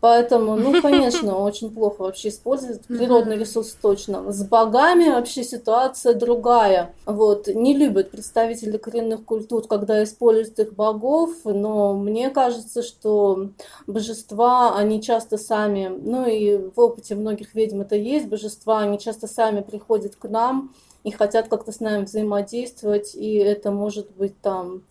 Поэтому, 0.00 0.56
ну, 0.56 0.80
конечно, 0.82 1.38
очень 1.38 1.70
плохо 1.70 2.02
вообще 2.02 2.28
использовать 2.28 2.84
природный 2.86 3.36
ресурс 3.36 3.76
точно. 3.80 4.30
С 4.32 4.44
богами 4.44 5.08
вообще 5.08 5.42
ситуация 5.42 6.14
другая. 6.14 6.94
Вот, 7.04 7.48
не 7.48 7.74
любят 7.76 8.10
представители 8.10 8.76
коренных 8.76 9.24
культур, 9.24 9.66
когда 9.66 10.02
используют 10.02 10.58
их 10.58 10.74
богов, 10.74 11.30
но 11.44 11.94
мне 11.94 12.30
кажется, 12.30 12.82
что 12.82 13.50
божества, 13.86 14.76
они 14.76 15.02
часто 15.02 15.36
сами, 15.36 15.88
ну 15.88 16.26
и 16.26 16.56
в 16.56 16.78
опыте 16.78 17.14
многих 17.14 17.54
ведьм 17.54 17.80
это 17.80 17.96
есть, 17.96 18.28
божества, 18.28 18.80
они 18.80 18.98
часто 18.98 19.26
сами 19.26 19.60
приходят 19.60 20.14
к 20.16 20.28
нам 20.28 20.72
и 21.04 21.10
хотят 21.10 21.48
как-то 21.48 21.72
с 21.72 21.80
нами 21.80 22.04
взаимодействовать, 22.04 23.14
и 23.14 23.34
это 23.36 23.70
может 23.70 24.10
быть 24.12 24.38
там 24.40 24.82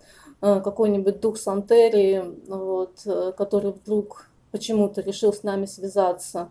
э, 0.42 0.62
какой-нибудь 0.62 1.20
дух 1.20 1.38
Сантерии, 1.38 2.24
вот, 2.48 3.02
э, 3.06 3.34
который 3.38 3.72
вдруг 3.72 4.28
почему-то 4.58 5.02
решил 5.02 5.32
с 5.32 5.44
нами 5.44 5.66
связаться. 5.66 6.50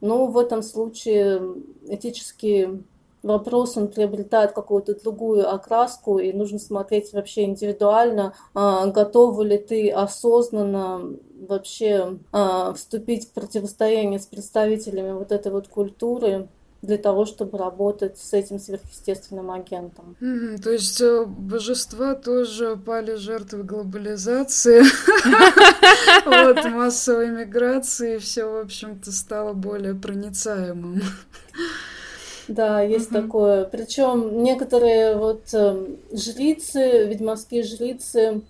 Но 0.00 0.26
в 0.26 0.36
этом 0.36 0.62
случае 0.62 1.40
этический 1.88 2.82
вопрос, 3.22 3.76
он 3.76 3.88
приобретает 3.88 4.52
какую-то 4.52 5.00
другую 5.00 5.52
окраску, 5.52 6.18
и 6.18 6.32
нужно 6.32 6.58
смотреть 6.58 7.12
вообще 7.12 7.44
индивидуально, 7.44 8.34
а, 8.54 8.86
готова 8.86 9.42
ли 9.42 9.58
ты 9.58 9.90
осознанно 9.90 11.16
вообще 11.48 12.18
а, 12.32 12.72
вступить 12.72 13.28
в 13.28 13.32
противостояние 13.32 14.18
с 14.18 14.26
представителями 14.26 15.12
вот 15.12 15.32
этой 15.32 15.52
вот 15.52 15.68
культуры, 15.68 16.48
для 16.86 16.98
того, 16.98 17.26
чтобы 17.26 17.58
работать 17.58 18.18
с 18.18 18.32
этим 18.32 18.58
сверхъестественным 18.58 19.50
агентом. 19.50 20.16
Mm-hmm, 20.20 20.62
то 20.62 20.70
есть 20.70 21.00
э, 21.00 21.24
божества 21.24 22.14
тоже 22.14 22.76
пали 22.76 23.16
жертвой 23.16 23.64
глобализации, 23.64 24.82
вот 26.24 26.64
массовой 26.70 27.30
миграции, 27.30 28.18
все, 28.18 28.44
в 28.44 28.56
общем-то, 28.58 29.12
стало 29.12 29.52
более 29.52 29.94
проницаемым. 29.94 31.02
Да, 32.48 32.80
есть 32.80 33.10
угу. 33.10 33.22
такое. 33.22 33.64
Причем 33.64 34.42
некоторые 34.42 35.16
вот 35.16 35.42
э, 35.52 35.86
жрицы, 36.12 37.06
ведьмовские 37.08 37.64
жрицы, 37.64 38.42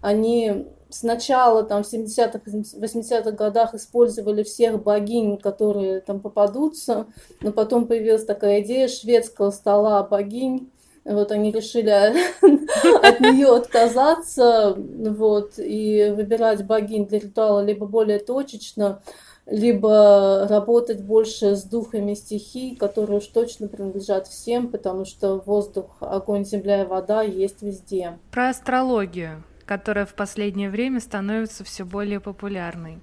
они 0.00 0.66
сначала 0.90 1.62
там 1.62 1.82
в 1.82 1.92
70-х, 1.92 2.40
80-х 2.46 3.30
годах 3.32 3.74
использовали 3.74 4.42
всех 4.42 4.82
богинь, 4.82 5.38
которые 5.38 6.00
там 6.00 6.20
попадутся, 6.20 7.06
но 7.40 7.52
потом 7.52 7.86
появилась 7.86 8.24
такая 8.24 8.60
идея 8.62 8.88
шведского 8.88 9.50
стола 9.50 10.02
богинь, 10.02 10.70
вот 11.04 11.30
они 11.30 11.52
решили 11.52 11.88
от 13.06 13.20
нее 13.20 13.54
отказаться, 13.54 14.74
вот, 14.76 15.54
и 15.58 16.12
выбирать 16.16 16.66
богинь 16.66 17.06
для 17.06 17.20
ритуала 17.20 17.64
либо 17.64 17.86
более 17.86 18.18
точечно, 18.18 19.00
либо 19.46 20.46
работать 20.48 21.02
больше 21.02 21.54
с 21.54 21.62
духами 21.62 22.14
стихий, 22.14 22.74
которые 22.74 23.18
уж 23.18 23.26
точно 23.26 23.68
принадлежат 23.68 24.26
всем, 24.26 24.68
потому 24.68 25.04
что 25.04 25.36
воздух, 25.46 25.96
огонь, 26.00 26.44
земля 26.44 26.82
и 26.82 26.86
вода 26.86 27.22
есть 27.22 27.62
везде. 27.62 28.18
Про 28.32 28.48
астрологию, 28.48 29.44
которая 29.66 30.06
в 30.06 30.14
последнее 30.14 30.70
время 30.70 31.00
становится 31.00 31.64
все 31.64 31.84
более 31.84 32.20
популярной. 32.20 33.00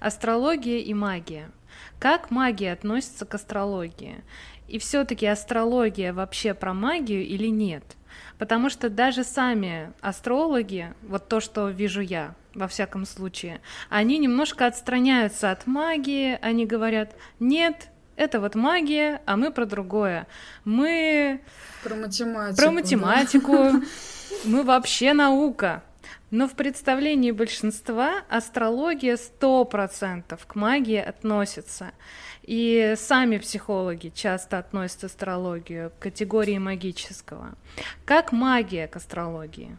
Астрология 0.00 0.78
и 0.78 0.94
магия. 0.94 1.50
Как 1.98 2.30
магия 2.30 2.72
относится 2.72 3.24
к 3.24 3.34
астрологии? 3.34 4.22
И 4.68 4.78
все-таки 4.78 5.26
астрология 5.26 6.12
вообще 6.12 6.54
про 6.54 6.74
магию 6.74 7.26
или 7.26 7.48
нет? 7.48 7.84
Потому 8.38 8.70
что 8.70 8.88
даже 8.90 9.24
сами 9.24 9.92
астрологи, 10.00 10.94
вот 11.02 11.28
то, 11.28 11.40
что 11.40 11.68
вижу 11.68 12.00
я, 12.00 12.34
во 12.54 12.68
всяком 12.68 13.04
случае, 13.06 13.60
они 13.88 14.18
немножко 14.18 14.66
отстраняются 14.66 15.50
от 15.50 15.66
магии, 15.66 16.38
они 16.40 16.66
говорят, 16.66 17.16
нет, 17.40 17.88
это 18.16 18.40
вот 18.40 18.54
магия, 18.54 19.22
а 19.26 19.36
мы 19.36 19.50
про 19.50 19.66
другое. 19.66 20.26
Мы... 20.64 21.40
Про 21.82 21.96
математику. 21.96 22.56
Про 22.56 22.70
математику. 22.70 23.52
Да? 23.52 23.82
Мы 24.44 24.62
вообще 24.62 25.14
наука. 25.14 25.82
Но 26.34 26.48
в 26.48 26.56
представлении 26.56 27.30
большинства 27.30 28.24
астрология 28.28 29.16
100% 29.16 30.36
к 30.44 30.54
магии 30.56 30.98
относится. 30.98 31.92
И 32.42 32.94
сами 32.96 33.38
психологи 33.38 34.08
часто 34.12 34.58
относят 34.58 35.04
астрологию 35.04 35.90
к 35.90 36.02
категории 36.02 36.58
магического. 36.58 37.54
Как 38.04 38.32
магия 38.32 38.88
к 38.88 38.96
астрологии? 38.96 39.78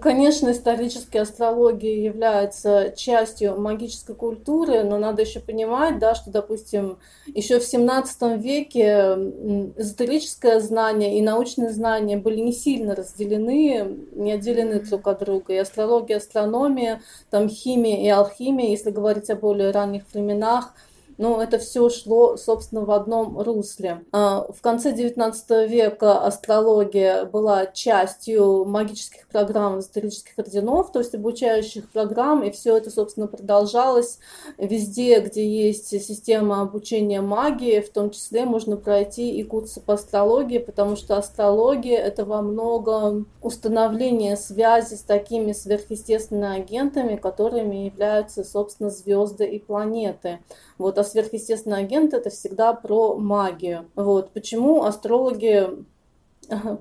Конечно, 0.00 0.50
исторически 0.50 1.16
астрология 1.16 1.94
является 1.94 2.92
частью 2.96 3.58
магической 3.60 4.14
культуры, 4.14 4.82
но 4.82 4.98
надо 4.98 5.22
еще 5.22 5.40
понимать, 5.40 5.98
да, 5.98 6.14
что, 6.14 6.30
допустим, 6.30 6.98
еще 7.26 7.58
в 7.58 7.64
17 7.64 8.42
веке 8.42 9.14
эзотерическое 9.76 10.60
знание 10.60 11.18
и 11.18 11.22
научные 11.22 11.70
знания 11.70 12.16
были 12.16 12.40
не 12.40 12.52
сильно 12.52 12.94
разделены, 12.94 13.96
не 14.12 14.32
отделены 14.32 14.80
друг 14.80 15.06
от 15.08 15.20
друга. 15.20 15.54
И 15.54 15.56
астрология, 15.56 16.18
астрономия, 16.18 17.00
там 17.30 17.48
химия 17.48 18.02
и 18.02 18.08
алхимия, 18.08 18.70
если 18.70 18.90
говорить 18.90 19.30
о 19.30 19.36
более 19.36 19.70
ранних 19.70 20.02
временах– 20.12 20.74
но 21.20 21.42
это 21.42 21.58
все 21.58 21.90
шло, 21.90 22.38
собственно, 22.38 22.80
в 22.86 22.90
одном 22.90 23.38
русле. 23.38 24.04
А, 24.10 24.50
в 24.50 24.62
конце 24.62 24.90
XIX 24.92 25.68
века 25.68 26.24
астрология 26.24 27.26
была 27.26 27.66
частью 27.66 28.64
магических 28.64 29.28
программ 29.28 29.80
эзотерических 29.80 30.32
орденов, 30.38 30.90
то 30.92 31.00
есть 31.00 31.14
обучающих 31.14 31.90
программ, 31.90 32.42
и 32.42 32.50
все 32.50 32.74
это, 32.74 32.90
собственно, 32.90 33.26
продолжалось 33.26 34.18
везде, 34.56 35.20
где 35.20 35.46
есть 35.46 35.88
система 35.88 36.62
обучения 36.62 37.20
магии, 37.20 37.80
в 37.80 37.90
том 37.90 38.08
числе 38.12 38.46
можно 38.46 38.78
пройти 38.78 39.30
и 39.36 39.42
курсы 39.42 39.82
по 39.82 39.94
астрологии, 39.94 40.56
потому 40.56 40.96
что 40.96 41.18
астрология— 41.18 41.98
это 42.02 42.24
во 42.24 42.40
многом 42.40 43.26
установление 43.42 44.38
связи 44.38 44.94
с 44.94 45.02
такими 45.02 45.52
сверхъестественными 45.52 46.62
агентами, 46.62 47.16
которыми 47.16 47.84
являются, 47.84 48.42
собственно, 48.42 48.88
звезды 48.88 49.44
и 49.44 49.58
планеты. 49.58 50.38
Вот, 50.80 50.96
а 50.96 51.04
сверхъестественный 51.04 51.76
агент 51.76 52.14
это 52.14 52.30
всегда 52.30 52.72
про 52.72 53.14
магию. 53.14 53.90
Вот, 53.96 54.30
почему 54.30 54.84
астрологи 54.84 55.68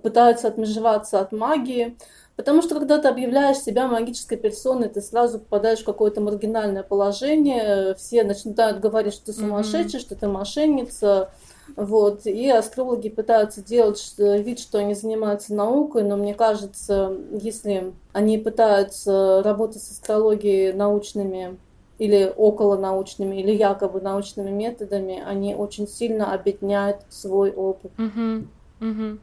пытаются 0.01 0.47
отмежеваться 0.47 1.19
от 1.19 1.33
магии? 1.33 1.97
Потому 2.37 2.61
что 2.61 2.75
когда 2.75 2.97
ты 2.99 3.09
объявляешь 3.09 3.57
себя 3.57 3.89
магической 3.89 4.37
персоной, 4.37 4.87
ты 4.87 5.01
сразу 5.01 5.39
попадаешь 5.39 5.81
в 5.81 5.83
какое-то 5.83 6.21
маргинальное 6.21 6.83
положение, 6.83 7.93
все 7.95 8.23
начинают 8.23 8.79
говорить, 8.79 9.13
что 9.13 9.25
ты 9.25 9.33
сумасшедший, 9.33 9.99
mm-hmm. 9.99 10.03
что 10.03 10.15
ты 10.15 10.27
мошенница, 10.29 11.31
вот, 11.75 12.25
и 12.25 12.49
астрологи 12.49 13.09
пытаются 13.09 13.61
делать 13.61 14.13
вид, 14.17 14.59
что 14.59 14.77
они 14.77 14.93
занимаются 14.93 15.53
наукой, 15.53 16.03
но 16.03 16.15
мне 16.15 16.33
кажется, 16.33 17.17
если 17.33 17.91
они 18.13 18.37
пытаются 18.37 19.41
работать 19.43 19.83
с 19.83 19.91
астрологией 19.91 20.71
научными 20.71 21.57
или 21.99 22.33
около 22.35 22.77
научными, 22.77 23.35
или 23.35 23.51
якобы 23.51 24.01
научными 24.01 24.49
методами, 24.49 25.21
они 25.23 25.53
очень 25.53 25.87
сильно 25.87 26.33
объединяют 26.33 27.01
свой 27.09 27.51
опыт. 27.51 27.91
Угу, 27.99 28.47
угу. 28.81 29.17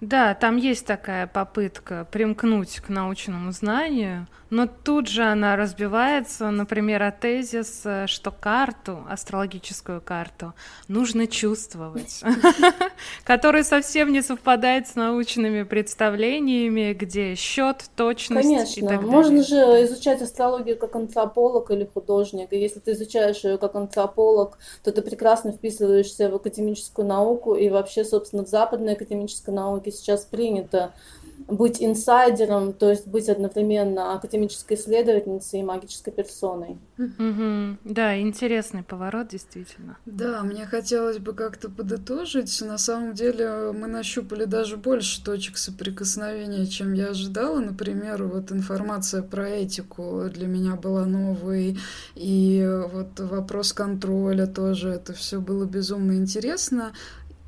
Да, 0.00 0.34
там 0.34 0.56
есть 0.56 0.86
такая 0.86 1.26
попытка 1.26 2.06
примкнуть 2.10 2.78
к 2.78 2.88
научному 2.88 3.50
знанию, 3.50 4.28
но 4.50 4.66
тут 4.66 5.08
же 5.08 5.22
она 5.22 5.56
разбивается, 5.56 6.50
например, 6.50 7.02
о 7.02 7.12
тезис, 7.12 7.82
э, 7.84 8.06
что 8.06 8.30
карту, 8.30 9.04
астрологическую 9.08 10.00
карту, 10.00 10.54
нужно 10.88 11.26
чувствовать, 11.26 12.22
который 13.24 13.64
совсем 13.64 14.12
не 14.12 14.22
совпадает 14.22 14.88
с 14.88 14.94
научными 14.94 15.64
представлениями, 15.64 16.94
где 16.94 17.34
счет, 17.34 17.84
точность 17.96 18.48
Конечно, 18.48 18.80
и 18.80 18.82
так 18.82 19.00
далее. 19.00 19.10
можно 19.10 19.42
же 19.42 19.56
изучать 19.84 20.22
астрологию 20.22 20.78
как 20.78 20.96
антрополог 20.96 21.70
или 21.70 21.84
художник, 21.84 22.52
и 22.52 22.58
если 22.58 22.80
ты 22.80 22.92
изучаешь 22.92 23.44
ее 23.44 23.58
как 23.58 23.74
антрополог, 23.74 24.58
то 24.82 24.92
ты 24.92 25.02
прекрасно 25.02 25.52
вписываешься 25.52 26.30
в 26.30 26.34
академическую 26.34 27.06
науку. 27.06 27.54
И 27.54 27.68
вообще, 27.68 28.04
собственно, 28.04 28.44
в 28.44 28.48
западной 28.48 28.94
академической 28.94 29.50
науке 29.50 29.90
сейчас 29.90 30.24
принято 30.24 30.92
быть 31.46 31.82
инсайдером, 31.82 32.72
то 32.72 32.90
есть 32.90 33.06
быть 33.06 33.28
одновременно 33.28 34.14
академической 34.14 34.74
исследовательницей 34.74 35.60
и 35.60 35.62
магической 35.62 36.12
персоной. 36.12 36.78
Угу. 36.98 37.78
Да, 37.84 38.20
интересный 38.20 38.82
поворот, 38.82 39.28
действительно. 39.28 39.96
Да, 40.04 40.42
мне 40.42 40.66
хотелось 40.66 41.18
бы 41.18 41.32
как-то 41.32 41.70
подытожить. 41.70 42.60
На 42.62 42.78
самом 42.78 43.14
деле 43.14 43.72
мы 43.72 43.86
нащупали 43.86 44.44
даже 44.44 44.76
больше 44.76 45.22
точек 45.24 45.58
соприкосновения, 45.58 46.66
чем 46.66 46.92
я 46.92 47.08
ожидала. 47.08 47.60
Например, 47.60 48.24
вот 48.24 48.50
информация 48.52 49.22
про 49.22 49.48
этику 49.48 50.24
для 50.32 50.46
меня 50.46 50.74
была 50.74 51.06
новой, 51.06 51.78
и 52.14 52.68
вот 52.92 53.20
вопрос 53.20 53.72
контроля 53.72 54.46
тоже, 54.46 54.90
это 54.90 55.12
все 55.12 55.40
было 55.40 55.64
безумно 55.64 56.12
интересно. 56.12 56.92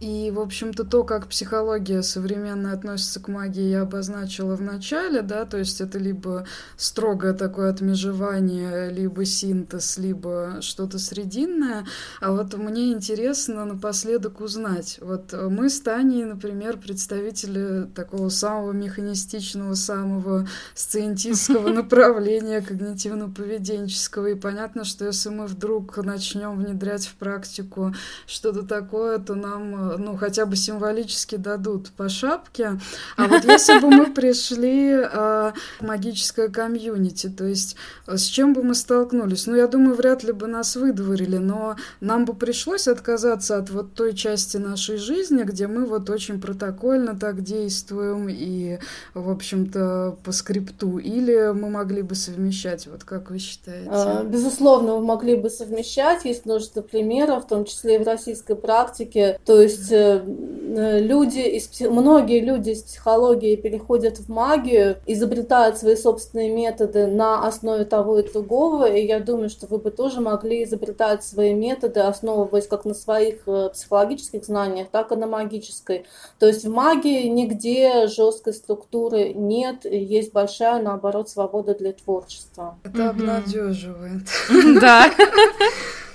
И, 0.00 0.30
в 0.30 0.40
общем-то, 0.40 0.84
то, 0.84 1.04
как 1.04 1.26
психология 1.26 2.02
современная 2.02 2.72
относится 2.72 3.20
к 3.20 3.28
магии, 3.28 3.68
я 3.68 3.82
обозначила 3.82 4.56
в 4.56 4.62
начале, 4.62 5.20
да, 5.20 5.44
то 5.44 5.58
есть 5.58 5.82
это 5.82 5.98
либо 5.98 6.46
строгое 6.78 7.34
такое 7.34 7.68
отмежевание, 7.68 8.90
либо 8.90 9.26
синтез, 9.26 9.98
либо 9.98 10.56
что-то 10.62 10.98
срединное. 10.98 11.84
А 12.18 12.32
вот 12.32 12.54
мне 12.54 12.92
интересно 12.92 13.66
напоследок 13.66 14.40
узнать. 14.40 14.96
Вот 15.02 15.34
мы 15.34 15.68
с 15.68 15.78
Таней, 15.82 16.24
например, 16.24 16.78
представители 16.78 17.86
такого 17.94 18.30
самого 18.30 18.72
механистичного, 18.72 19.74
самого 19.74 20.48
сциентистского 20.74 21.68
направления 21.74 22.60
когнитивно-поведенческого. 22.60 24.32
И 24.32 24.34
понятно, 24.34 24.84
что 24.84 25.04
если 25.04 25.28
мы 25.28 25.44
вдруг 25.44 25.98
начнем 25.98 26.56
внедрять 26.58 27.06
в 27.06 27.16
практику 27.16 27.94
что-то 28.26 28.62
такое, 28.62 29.18
то 29.18 29.34
нам 29.34 29.89
ну, 29.98 30.16
хотя 30.16 30.46
бы 30.46 30.56
символически 30.56 31.36
дадут 31.36 31.90
по 31.90 32.08
шапке. 32.08 32.78
А 33.16 33.26
вот 33.26 33.44
если 33.44 33.78
бы 33.78 33.90
мы 33.90 34.06
пришли 34.12 34.92
э, 34.92 35.52
в 35.80 35.82
магическое 35.82 36.48
комьюнити, 36.48 37.28
то 37.28 37.44
есть 37.44 37.76
э, 38.06 38.16
с 38.16 38.24
чем 38.24 38.52
бы 38.52 38.62
мы 38.62 38.74
столкнулись? 38.74 39.46
Ну, 39.46 39.56
я 39.56 39.66
думаю, 39.66 39.94
вряд 39.94 40.24
ли 40.24 40.32
бы 40.32 40.46
нас 40.46 40.76
выдворили, 40.76 41.38
но 41.38 41.76
нам 42.00 42.24
бы 42.24 42.34
пришлось 42.34 42.88
отказаться 42.88 43.56
от 43.56 43.70
вот 43.70 43.94
той 43.94 44.14
части 44.14 44.56
нашей 44.56 44.96
жизни, 44.96 45.42
где 45.42 45.66
мы 45.66 45.86
вот 45.86 46.10
очень 46.10 46.40
протокольно 46.40 47.18
так 47.18 47.42
действуем 47.42 48.28
и, 48.28 48.78
в 49.14 49.30
общем-то, 49.30 50.18
по 50.24 50.32
скрипту. 50.32 50.98
Или 50.98 51.52
мы 51.52 51.70
могли 51.70 52.02
бы 52.02 52.14
совмещать, 52.14 52.86
вот 52.86 53.04
как 53.04 53.30
вы 53.30 53.38
считаете? 53.38 53.88
А, 53.90 54.22
безусловно, 54.24 54.96
мы 54.96 55.02
могли 55.02 55.36
бы 55.36 55.50
совмещать. 55.50 56.24
Есть 56.24 56.46
множество 56.46 56.82
примеров, 56.82 57.44
в 57.44 57.48
том 57.48 57.64
числе 57.64 57.96
и 57.96 57.98
в 57.98 58.06
российской 58.06 58.54
практике. 58.54 59.38
То 59.44 59.60
есть 59.60 59.79
есть 59.80 59.92
э, 59.92 60.22
э, 60.24 61.00
люди 61.00 61.40
из, 61.40 61.80
многие 61.80 62.40
люди 62.40 62.70
из 62.70 62.82
психологии 62.82 63.56
переходят 63.56 64.18
в 64.18 64.28
магию, 64.28 64.98
изобретают 65.06 65.78
свои 65.78 65.96
собственные 65.96 66.50
методы 66.50 67.06
на 67.06 67.46
основе 67.46 67.84
того 67.84 68.18
и 68.18 68.30
другого, 68.30 68.90
и 68.90 69.04
я 69.04 69.20
думаю, 69.20 69.48
что 69.48 69.66
вы 69.66 69.78
бы 69.78 69.90
тоже 69.90 70.20
могли 70.20 70.64
изобретать 70.64 71.24
свои 71.24 71.54
методы, 71.54 72.00
основываясь 72.00 72.66
как 72.66 72.84
на 72.84 72.94
своих 72.94 73.42
э, 73.46 73.70
психологических 73.72 74.44
знаниях, 74.44 74.88
так 74.90 75.12
и 75.12 75.16
на 75.16 75.26
магической. 75.26 76.06
То 76.38 76.46
есть 76.46 76.64
в 76.64 76.70
магии 76.70 77.26
нигде 77.26 78.06
жесткой 78.06 78.52
структуры 78.52 79.32
нет, 79.32 79.84
есть 79.84 80.32
большая, 80.32 80.82
наоборот, 80.82 81.28
свобода 81.28 81.74
для 81.74 81.92
творчества. 81.92 82.78
Это 82.84 83.10
обнадеживает. 83.10 84.22
Да. 84.80 85.10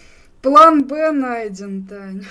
План 0.46 0.84
Б 0.84 1.12
найден, 1.12 1.88
Тань. 1.88 2.24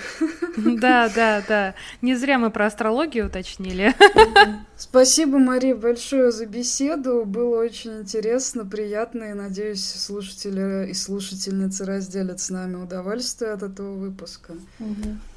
Да, 0.79 1.09
да, 1.13 1.43
да. 1.45 1.75
Не 2.01 2.15
зря 2.15 2.39
мы 2.39 2.49
про 2.49 2.67
астрологию 2.67 3.27
уточнили. 3.27 3.93
Спасибо, 4.77 5.37
Мария, 5.37 5.75
большое 5.75 6.31
за 6.31 6.45
беседу. 6.45 7.25
Было 7.25 7.59
очень 7.59 7.99
интересно, 7.99 8.65
приятно, 8.65 9.25
и 9.25 9.33
надеюсь, 9.33 9.83
слушатели 9.83 10.89
и 10.89 10.93
слушательницы 10.93 11.83
разделят 11.83 12.39
с 12.39 12.49
нами 12.49 12.75
удовольствие 12.75 13.51
от 13.51 13.63
этого 13.63 13.91
выпуска. 13.95 14.53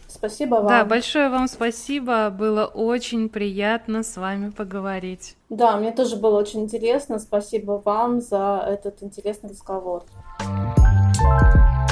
Спасибо 0.07 0.55
вам. 0.57 0.69
Да, 0.69 0.85
большое 0.85 1.31
вам 1.31 1.49
спасибо. 1.49 2.31
Было 2.31 2.67
очень 2.67 3.29
приятно 3.29 4.05
с 4.05 4.17
вами 4.17 4.51
поговорить. 4.51 5.35
Да, 5.49 5.77
мне 5.79 5.91
тоже 5.91 6.15
было 6.15 6.39
очень 6.39 6.61
интересно. 6.61 7.19
Спасибо 7.19 7.83
вам 7.85 8.21
за 8.21 8.65
этот 8.69 9.03
интересный 9.03 9.51
разговор. 9.51 10.05
Thank 11.21 11.83
you 11.83 11.88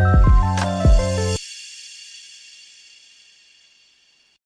Bye. 0.00 0.49